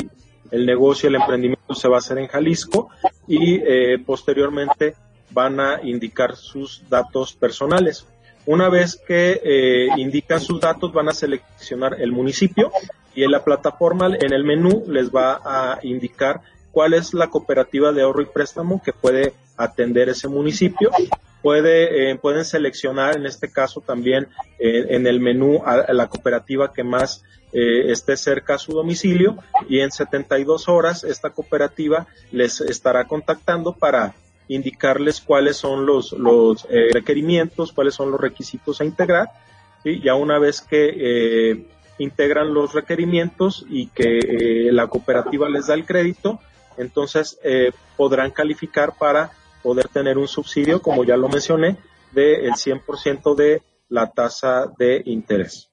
el 0.51 0.65
negocio, 0.65 1.09
el 1.09 1.15
emprendimiento 1.15 1.73
se 1.73 1.87
va 1.87 1.95
a 1.95 1.99
hacer 1.99 2.17
en 2.17 2.27
Jalisco 2.27 2.89
y 3.27 3.55
eh, 3.55 3.97
posteriormente 4.05 4.95
van 5.31 5.59
a 5.59 5.79
indicar 5.83 6.35
sus 6.35 6.87
datos 6.89 7.33
personales. 7.33 8.05
Una 8.45 8.69
vez 8.69 8.95
que 8.95 9.41
eh, 9.43 9.87
indican 9.97 10.39
sus 10.39 10.59
datos, 10.59 10.93
van 10.93 11.09
a 11.09 11.13
seleccionar 11.13 11.99
el 11.99 12.11
municipio 12.11 12.71
y 13.15 13.23
en 13.23 13.31
la 13.31 13.43
plataforma, 13.43 14.07
en 14.07 14.33
el 14.33 14.43
menú, 14.43 14.83
les 14.87 15.11
va 15.11 15.41
a 15.43 15.79
indicar 15.83 16.41
cuál 16.71 16.93
es 16.93 17.13
la 17.13 17.29
cooperativa 17.29 17.91
de 17.91 18.01
ahorro 18.01 18.21
y 18.21 18.25
préstamo 18.25 18.81
que 18.83 18.93
puede 18.93 19.33
atender 19.57 20.09
ese 20.09 20.27
municipio. 20.27 20.91
Puede, 21.41 22.11
eh, 22.11 22.15
pueden 22.15 22.45
seleccionar 22.45 23.17
en 23.17 23.25
este 23.25 23.51
caso 23.51 23.81
también 23.81 24.27
eh, 24.59 24.85
en 24.89 25.05
el 25.05 25.19
menú 25.19 25.61
a, 25.65 25.91
la 25.91 26.07
cooperativa 26.07 26.71
que 26.71 26.83
más 26.83 27.23
esté 27.55 28.17
cerca 28.17 28.55
a 28.55 28.57
su 28.57 28.73
domicilio 28.73 29.37
y 29.69 29.81
en 29.81 29.91
72 29.91 30.67
horas 30.69 31.03
esta 31.03 31.29
cooperativa 31.29 32.07
les 32.31 32.59
estará 32.61 33.05
contactando 33.05 33.73
para 33.73 34.15
indicarles 34.47 35.21
cuáles 35.21 35.57
son 35.57 35.85
los, 35.85 36.11
los 36.13 36.65
eh, 36.69 36.89
requerimientos, 36.91 37.71
cuáles 37.71 37.95
son 37.95 38.11
los 38.11 38.19
requisitos 38.19 38.81
a 38.81 38.85
integrar, 38.85 39.29
y 39.83 40.01
ya 40.01 40.15
una 40.15 40.39
vez 40.39 40.61
que 40.61 40.93
eh, 40.95 41.65
integran 41.97 42.53
los 42.53 42.73
requerimientos 42.73 43.65
y 43.69 43.87
que 43.87 44.19
eh, 44.19 44.71
la 44.71 44.87
cooperativa 44.87 45.49
les 45.49 45.67
da 45.67 45.73
el 45.73 45.85
crédito, 45.85 46.39
entonces 46.77 47.39
podrán 47.95 48.31
calificar 48.31 48.97
para 48.97 49.31
poder 49.61 49.87
tener 49.89 50.17
un 50.17 50.27
subsidio, 50.27 50.81
como 50.81 51.03
ya 51.03 51.15
lo 51.15 51.29
mencioné, 51.29 51.77
del 52.11 52.53
100% 52.53 53.35
de 53.35 53.61
la 53.89 54.09
tasa 54.09 54.71
de 54.77 55.03
interés. 55.05 55.69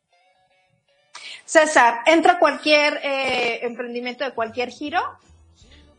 César, 1.46 2.00
¿entra 2.04 2.38
cualquier 2.38 3.00
emprendimiento 3.62 4.24
de 4.24 4.32
cualquier 4.32 4.68
giro? 4.68 5.00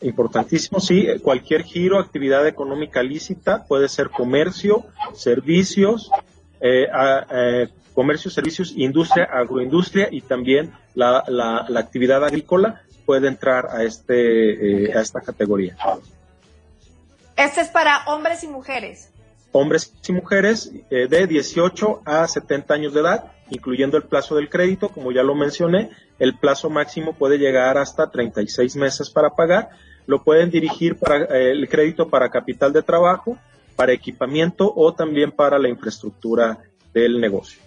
Importantísimo, 0.01 0.79
sí, 0.79 1.07
cualquier 1.21 1.63
giro, 1.63 1.99
actividad 1.99 2.47
económica 2.47 3.03
lícita, 3.03 3.65
puede 3.67 3.87
ser 3.87 4.09
comercio, 4.09 4.85
servicios, 5.13 6.09
eh, 6.59 6.87
eh, 7.31 7.67
comercio, 7.93 8.31
servicios, 8.31 8.73
industria, 8.75 9.25
agroindustria 9.25 10.07
y 10.11 10.21
también 10.21 10.71
la, 10.95 11.23
la, 11.27 11.79
actividad 11.79 12.23
agrícola 12.23 12.81
puede 13.05 13.27
entrar 13.27 13.67
a, 13.67 13.83
este, 13.83 14.85
eh, 14.85 14.93
a 14.93 15.01
esta 15.01 15.21
categoría. 15.21 15.75
Este 17.35 17.61
es 17.61 17.69
para 17.69 18.03
hombres 18.05 18.43
y 18.43 18.47
mujeres. 18.47 19.09
Hombres 19.51 19.93
y 20.07 20.13
mujeres 20.13 20.71
de 20.89 21.27
18 21.27 22.03
a 22.05 22.25
70 22.25 22.73
años 22.73 22.93
de 22.93 23.01
edad, 23.01 23.31
incluyendo 23.49 23.97
el 23.97 24.03
plazo 24.03 24.35
del 24.35 24.49
crédito, 24.49 24.89
como 24.89 25.11
ya 25.11 25.23
lo 25.23 25.35
mencioné, 25.35 25.89
el 26.19 26.37
plazo 26.37 26.69
máximo 26.69 27.13
puede 27.13 27.37
llegar 27.37 27.77
hasta 27.77 28.09
36 28.09 28.77
meses 28.77 29.09
para 29.09 29.31
pagar 29.31 29.71
lo 30.05 30.23
pueden 30.23 30.49
dirigir 30.49 30.95
para 30.95 31.23
eh, 31.23 31.51
el 31.51 31.67
crédito 31.69 32.09
para 32.09 32.29
capital 32.29 32.73
de 32.73 32.83
trabajo, 32.83 33.37
para 33.75 33.93
equipamiento 33.93 34.71
o 34.75 34.93
también 34.93 35.31
para 35.31 35.57
la 35.59 35.69
infraestructura 35.69 36.57
del 36.93 37.19
negocio. 37.19 37.59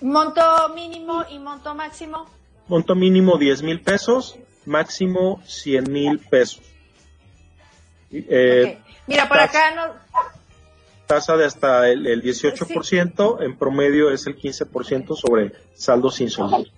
¿Monto 0.00 0.42
mínimo 0.74 1.24
y 1.30 1.38
monto 1.38 1.74
máximo? 1.74 2.26
Monto 2.68 2.94
mínimo 2.94 3.38
10 3.38 3.62
mil 3.62 3.80
pesos, 3.80 4.36
máximo 4.66 5.42
100 5.46 5.92
mil 5.92 6.18
pesos. 6.18 6.62
Eh, 8.10 8.78
Mira, 9.06 9.28
por 9.28 9.38
acá 9.38 9.74
no... 9.74 10.04
Tasa 11.06 11.36
de 11.36 11.44
hasta 11.44 11.90
el, 11.90 12.22
18%, 12.22 13.42
en 13.42 13.58
promedio 13.58 14.10
es 14.10 14.26
el 14.26 14.38
15% 14.38 15.16
sobre 15.16 15.52
saldos 15.74 16.20
insolutos. 16.22 16.72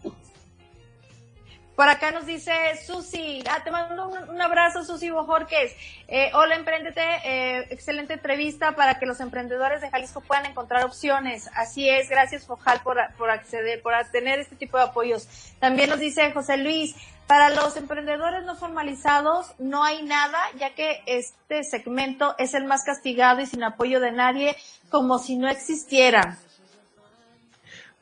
Por 1.76 1.90
acá 1.90 2.10
nos 2.10 2.24
dice 2.24 2.52
Susi, 2.86 3.44
ah, 3.50 3.62
te 3.62 3.70
mando 3.70 4.08
un, 4.08 4.40
abrazo 4.40 4.82
Susi 4.82 5.10
Bojorques. 5.10 5.76
Eh, 6.08 6.30
hola 6.32 6.56
Emprendete, 6.56 7.02
eh, 7.22 7.66
excelente 7.68 8.14
entrevista 8.14 8.74
para 8.74 8.98
que 8.98 9.04
los 9.04 9.20
emprendedores 9.20 9.82
de 9.82 9.90
Jalisco 9.90 10.22
puedan 10.22 10.46
encontrar 10.46 10.86
opciones. 10.86 11.50
Así 11.54 11.86
es, 11.86 12.08
gracias 12.08 12.46
Fojal 12.46 12.80
por, 12.80 12.96
por 13.18 13.28
acceder, 13.28 13.82
por 13.82 13.92
tener 14.10 14.38
este 14.38 14.56
tipo 14.56 14.78
de 14.78 14.84
apoyos. 14.84 15.28
También 15.60 15.90
nos 15.90 16.00
dice 16.00 16.32
José 16.32 16.56
Luis, 16.56 16.96
para 17.26 17.50
los 17.50 17.76
emprendedores 17.76 18.44
no 18.44 18.56
formalizados 18.56 19.52
no 19.58 19.84
hay 19.84 20.02
nada, 20.02 20.38
ya 20.58 20.74
que 20.74 21.02
este 21.04 21.62
segmento 21.62 22.34
es 22.38 22.54
el 22.54 22.64
más 22.64 22.84
castigado 22.84 23.42
y 23.42 23.46
sin 23.46 23.62
apoyo 23.62 24.00
de 24.00 24.12
nadie, 24.12 24.56
como 24.88 25.18
si 25.18 25.36
no 25.36 25.46
existiera. 25.46 26.38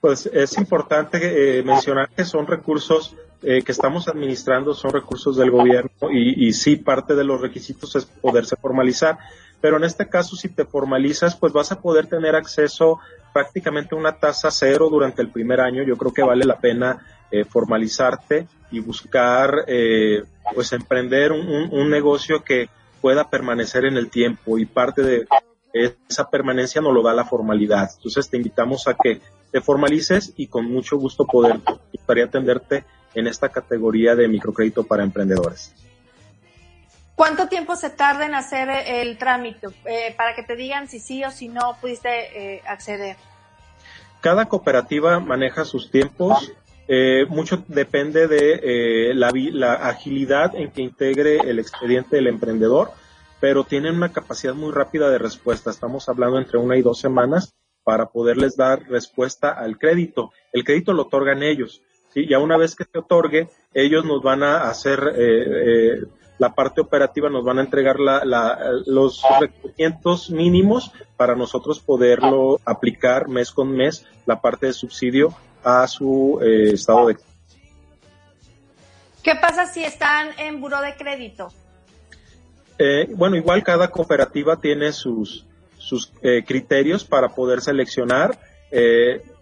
Pues 0.00 0.26
es 0.26 0.56
importante 0.58 1.58
eh, 1.58 1.62
mencionar 1.64 2.08
que 2.10 2.24
son 2.24 2.46
recursos 2.46 3.16
eh, 3.44 3.62
que 3.62 3.72
estamos 3.72 4.08
administrando 4.08 4.74
son 4.74 4.92
recursos 4.92 5.36
del 5.36 5.50
gobierno 5.50 5.90
y, 6.10 6.48
y 6.48 6.52
sí 6.52 6.76
parte 6.76 7.14
de 7.14 7.24
los 7.24 7.40
requisitos 7.40 7.94
es 7.96 8.04
poderse 8.04 8.56
formalizar. 8.56 9.18
Pero 9.60 9.78
en 9.78 9.84
este 9.84 10.08
caso, 10.08 10.36
si 10.36 10.48
te 10.48 10.66
formalizas, 10.66 11.36
pues 11.36 11.52
vas 11.52 11.72
a 11.72 11.80
poder 11.80 12.06
tener 12.06 12.34
acceso 12.36 13.00
prácticamente 13.32 13.94
a 13.94 13.98
una 13.98 14.12
tasa 14.12 14.50
cero 14.50 14.88
durante 14.90 15.22
el 15.22 15.28
primer 15.28 15.60
año. 15.60 15.82
Yo 15.82 15.96
creo 15.96 16.12
que 16.12 16.22
vale 16.22 16.44
la 16.44 16.58
pena 16.58 17.04
eh, 17.30 17.44
formalizarte 17.44 18.46
y 18.70 18.80
buscar, 18.80 19.64
eh, 19.66 20.22
pues 20.54 20.72
emprender 20.72 21.32
un, 21.32 21.90
negocio 21.90 22.44
que 22.44 22.68
pueda 23.00 23.28
permanecer 23.28 23.86
en 23.86 23.96
el 23.96 24.10
tiempo 24.10 24.58
y 24.58 24.66
parte 24.66 25.02
de 25.02 25.26
esa 25.72 26.30
permanencia 26.30 26.80
nos 26.80 26.94
lo 26.94 27.02
da 27.02 27.12
la 27.12 27.24
formalidad. 27.24 27.90
Entonces 27.96 28.30
te 28.30 28.36
invitamos 28.36 28.86
a 28.86 28.94
que 28.94 29.20
te 29.50 29.60
formalices 29.60 30.32
y 30.36 30.46
con 30.46 30.66
mucho 30.66 30.96
gusto 30.96 31.24
poder, 31.24 31.60
gustaría 31.92 32.26
atenderte 32.26 32.84
en 33.14 33.26
esta 33.26 33.48
categoría 33.48 34.14
de 34.14 34.28
microcrédito 34.28 34.84
para 34.84 35.02
emprendedores. 35.02 35.74
¿Cuánto 37.14 37.46
tiempo 37.46 37.76
se 37.76 37.90
tarda 37.90 38.26
en 38.26 38.34
hacer 38.34 38.68
el 38.68 39.18
trámite 39.18 39.68
eh, 39.84 40.14
para 40.16 40.34
que 40.34 40.42
te 40.42 40.56
digan 40.56 40.88
si 40.88 40.98
sí 40.98 41.24
o 41.24 41.30
si 41.30 41.48
no 41.48 41.76
pudiste 41.80 42.56
eh, 42.56 42.62
acceder? 42.66 43.16
Cada 44.20 44.46
cooperativa 44.46 45.20
maneja 45.20 45.64
sus 45.64 45.90
tiempos. 45.90 46.52
Eh, 46.88 47.24
mucho 47.28 47.64
depende 47.68 48.26
de 48.26 49.12
la, 49.14 49.30
la, 49.32 49.74
agilidad 49.74 50.54
en 50.54 50.70
que 50.70 50.82
integre 50.82 51.38
el 51.38 51.58
expediente 51.58 52.16
del 52.16 52.26
emprendedor, 52.26 52.90
pero 53.40 53.64
tienen 53.64 53.94
una 53.94 54.12
capacidad 54.12 54.54
muy 54.54 54.72
rápida 54.72 55.08
de 55.08 55.18
respuesta. 55.18 55.70
Estamos 55.70 56.08
hablando 56.08 56.38
entre 56.38 56.58
una 56.58 56.76
y 56.76 56.82
dos 56.82 56.98
semanas 56.98 57.54
para 57.84 58.06
poderles 58.06 58.56
dar 58.56 58.82
respuesta 58.88 59.50
al 59.50 59.78
crédito. 59.78 60.32
El 60.52 60.64
crédito 60.64 60.92
lo 60.92 61.02
otorgan 61.02 61.42
ellos. 61.42 61.82
¿Sí? 62.14 62.26
Ya 62.26 62.38
una 62.38 62.56
vez 62.56 62.74
que 62.74 62.84
se 62.84 62.98
otorgue, 62.98 63.48
ellos 63.74 64.04
nos 64.04 64.22
van 64.22 64.42
a 64.42 64.68
hacer 64.68 65.12
la 66.38 66.54
parte 66.54 66.80
operativa 66.80 67.30
nos 67.30 67.44
van 67.44 67.58
a 67.58 67.62
entregar 67.62 67.96
los 67.98 69.22
requerimientos 69.40 70.30
mínimos 70.30 70.92
para 71.16 71.34
nosotros 71.34 71.80
poderlo 71.80 72.60
aplicar 72.64 73.28
mes 73.28 73.50
con 73.50 73.70
mes, 73.70 74.06
la 74.26 74.40
parte 74.40 74.66
de 74.66 74.72
subsidio 74.72 75.34
a 75.62 75.86
su 75.86 76.40
eh, 76.42 76.72
estado 76.74 77.06
de 77.06 77.16
¿Qué 79.22 79.34
pasa 79.36 79.66
si 79.66 79.82
están 79.82 80.28
en 80.38 80.60
buro 80.60 80.80
de 80.82 80.96
crédito? 80.96 81.48
Eh, 82.78 83.08
bueno, 83.14 83.36
igual 83.36 83.62
cada 83.62 83.88
cooperativa 83.88 84.60
tiene 84.60 84.92
sus, 84.92 85.46
sus 85.78 86.12
eh, 86.20 86.44
criterios 86.46 87.04
para 87.04 87.30
poder 87.30 87.62
seleccionar. 87.62 88.38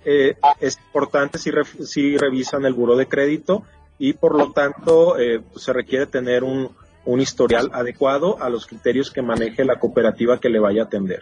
Es 0.04 0.78
importante 0.86 1.38
si, 1.38 1.50
si 1.84 2.16
revisan 2.16 2.64
el 2.64 2.74
buro 2.74 2.96
de 2.96 3.06
crédito 3.06 3.64
y 3.98 4.14
por 4.14 4.36
lo 4.36 4.52
tanto 4.52 5.16
se 5.56 5.72
requiere 5.72 6.06
tener 6.06 6.44
un, 6.44 6.70
un 7.04 7.20
historial 7.20 7.70
adecuado 7.72 8.40
a 8.40 8.48
los 8.48 8.66
criterios 8.66 9.10
que 9.10 9.22
maneje 9.22 9.64
la 9.64 9.78
cooperativa 9.78 10.38
que 10.40 10.48
le 10.48 10.58
vaya 10.58 10.82
a 10.82 10.84
atender. 10.86 11.20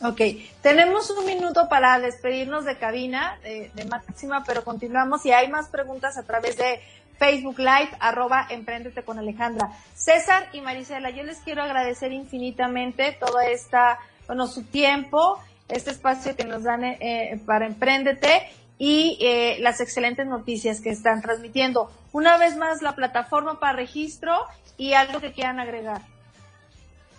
Ok, 0.00 0.20
tenemos 0.62 1.10
un 1.10 1.26
minuto 1.26 1.68
para 1.68 1.98
despedirnos 1.98 2.64
de 2.64 2.78
cabina 2.78 3.38
de, 3.42 3.84
máxima, 3.86 4.44
pero 4.46 4.62
continuamos 4.62 5.26
y 5.26 5.32
hay 5.32 5.48
más 5.48 5.68
preguntas 5.68 6.16
a 6.16 6.22
través 6.22 6.56
de 6.56 6.80
Facebook 7.18 7.58
Live, 7.58 7.90
arroba 7.98 8.46
Emprendete 8.48 9.02
con 9.02 9.18
Alejandra. 9.18 9.72
César 9.94 10.50
y 10.52 10.60
Marisela, 10.60 11.10
yo 11.10 11.24
les 11.24 11.38
quiero 11.38 11.62
agradecer 11.62 12.12
infinitamente 12.12 13.16
toda 13.18 13.46
esta, 13.46 13.98
bueno, 14.28 14.46
su 14.46 14.62
tiempo, 14.62 15.40
este 15.68 15.90
espacio 15.90 16.36
que 16.36 16.44
nos 16.44 16.62
dan 16.62 16.84
eh, 16.84 17.40
para 17.46 17.66
Emprendete 17.66 18.48
y 18.78 19.18
eh, 19.20 19.58
las 19.60 19.80
excelentes 19.80 20.26
noticias 20.26 20.80
que 20.80 20.90
están 20.90 21.20
transmitiendo. 21.20 21.90
Una 22.12 22.38
vez 22.38 22.56
más, 22.56 22.80
la 22.82 22.94
plataforma 22.94 23.58
para 23.60 23.74
registro 23.74 24.34
y 24.76 24.94
algo 24.94 25.20
que 25.20 25.32
quieran 25.32 25.60
agregar. 25.60 26.02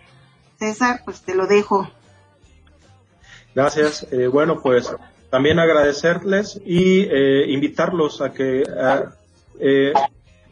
César, 0.60 1.02
pues 1.04 1.22
te 1.22 1.36
lo 1.36 1.48
dejo. 1.48 1.90
Gracias. 3.54 4.08
Eh, 4.12 4.28
bueno, 4.28 4.62
pues 4.62 4.94
también 5.30 5.60
agradecerles 5.60 6.62
y 6.66 7.02
eh, 7.02 7.46
invitarlos 7.50 8.22
a 8.22 8.32
que 8.32 8.64
eh, 9.60 9.94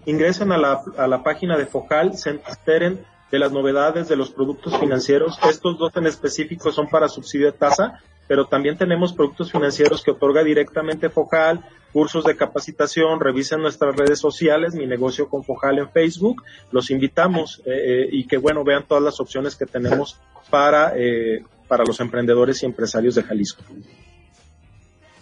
ingresen 0.06 0.52
a 0.52 0.58
la, 0.58 0.82
a 0.97 1.08
la 1.08 1.23
página 1.23 1.58
de 1.58 1.65
Focal, 1.65 2.17
se 2.17 2.32
enteren 2.32 3.06
de 3.32 3.39
las 3.39 3.52
novedades 3.52 4.08
de 4.08 4.15
los 4.15 4.30
productos 4.30 4.78
financieros. 4.80 5.39
Estos 5.49 5.78
dos 5.78 5.95
en 5.95 6.08
específico 6.08 6.71
son 6.71 6.88
para 6.88 7.08
subsidio 7.08 7.47
de 7.47 7.58
tasa, 7.58 7.99
pero 8.28 8.45
también 8.45 8.78
tenemos 8.78 9.13
productos 9.13 9.52
financieros 9.52 10.04
que 10.04 10.12
otorga 10.12 10.43
directamente 10.43 11.10
Focal, 11.10 11.65
cursos 11.93 12.25
de 12.25 12.36
capacitación, 12.36 13.19
revisen 13.19 13.62
nuestras 13.62 13.95
redes 13.95 14.19
sociales, 14.19 14.73
mi 14.73 14.88
negocio 14.88 15.29
con 15.29 15.43
Fojal 15.43 15.77
en 15.77 15.89
Facebook, 15.91 16.43
los 16.71 16.89
invitamos 16.89 17.62
eh, 17.65 17.71
eh, 17.71 18.10
y 18.12 18.27
que 18.27 18.38
bueno, 18.38 18.63
vean 18.63 18.84
todas 18.86 19.03
las 19.03 19.19
opciones 19.19 19.56
que 19.56 19.67
tenemos 19.67 20.19
para, 20.49 20.93
eh, 20.97 21.43
para 21.67 21.86
los 21.86 21.99
emprendedores 21.99 22.63
y 22.63 22.65
empresarios 22.65 23.15
de 23.15 23.23
Jalisco. 23.23 23.63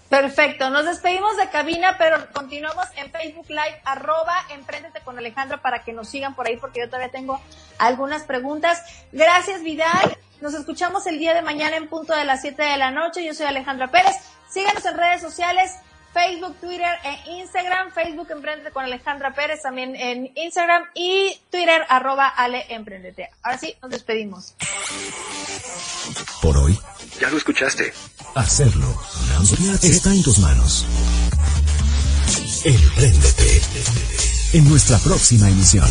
Perfecto, 0.10 0.70
nos 0.70 0.86
despedimos 0.86 1.38
de 1.38 1.50
cabina, 1.50 1.96
pero 1.98 2.18
continuamos 2.34 2.86
en 2.98 3.12
Facebook 3.12 3.46
Live, 3.50 3.82
arroba 3.86 4.34
Emprendete 4.50 5.00
con 5.06 5.18
Alejandra 5.18 5.62
para 5.62 5.84
que 5.84 5.94
nos 5.94 6.10
sigan 6.10 6.36
por 6.36 6.48
ahí 6.48 6.58
porque 6.58 6.82
yo 6.82 6.88
todavía 6.88 7.12
tengo 7.12 7.40
algunas 7.78 8.24
preguntas. 8.24 8.82
Gracias 9.14 9.64
Vidal, 9.64 10.18
nos 10.42 10.54
escuchamos 10.54 11.08
el 11.08 11.20
día 11.20 11.34
de 11.34 11.42
mañana 11.42 11.78
en 11.78 11.88
punto 11.88 12.14
de 12.14 12.26
las 12.26 12.42
7 12.42 12.62
de 12.62 12.78
la 12.78 12.92
noche. 12.92 13.24
Yo 13.24 13.34
soy 13.34 13.46
Alejandra 13.46 13.90
Pérez, 13.90 14.16
síganos 14.50 14.84
en 14.86 14.98
redes 14.98 15.22
sociales, 15.22 15.78
Facebook, 16.14 16.56
Twitter 16.60 17.00
e 17.04 17.40
Instagram. 17.42 17.92
Facebook 17.92 18.30
Emprendete 18.32 18.72
con 18.72 18.84
Alejandra 18.84 19.34
Pérez 19.34 19.62
también 19.62 19.96
en 19.96 20.32
Instagram 20.36 20.84
y 20.94 21.40
Twitter 21.50 21.84
arroba 21.90 22.28
Ale 22.28 22.66
Emprendete. 22.70 23.30
Ahora 23.44 23.58
sí, 23.58 23.76
nos 23.82 23.92
despedimos. 23.92 24.56
Por 26.42 26.58
hoy. 26.58 26.78
Ya 27.20 27.30
lo 27.30 27.38
escuchaste. 27.38 27.94
Hacerlo 28.36 29.00
está 29.84 30.14
en 30.14 30.24
tus 30.24 30.40
manos. 30.40 30.86
Emprendete. 32.64 33.62
En 34.54 34.70
nuestra 34.70 34.98
próxima 35.00 35.50
emisión. 35.50 35.90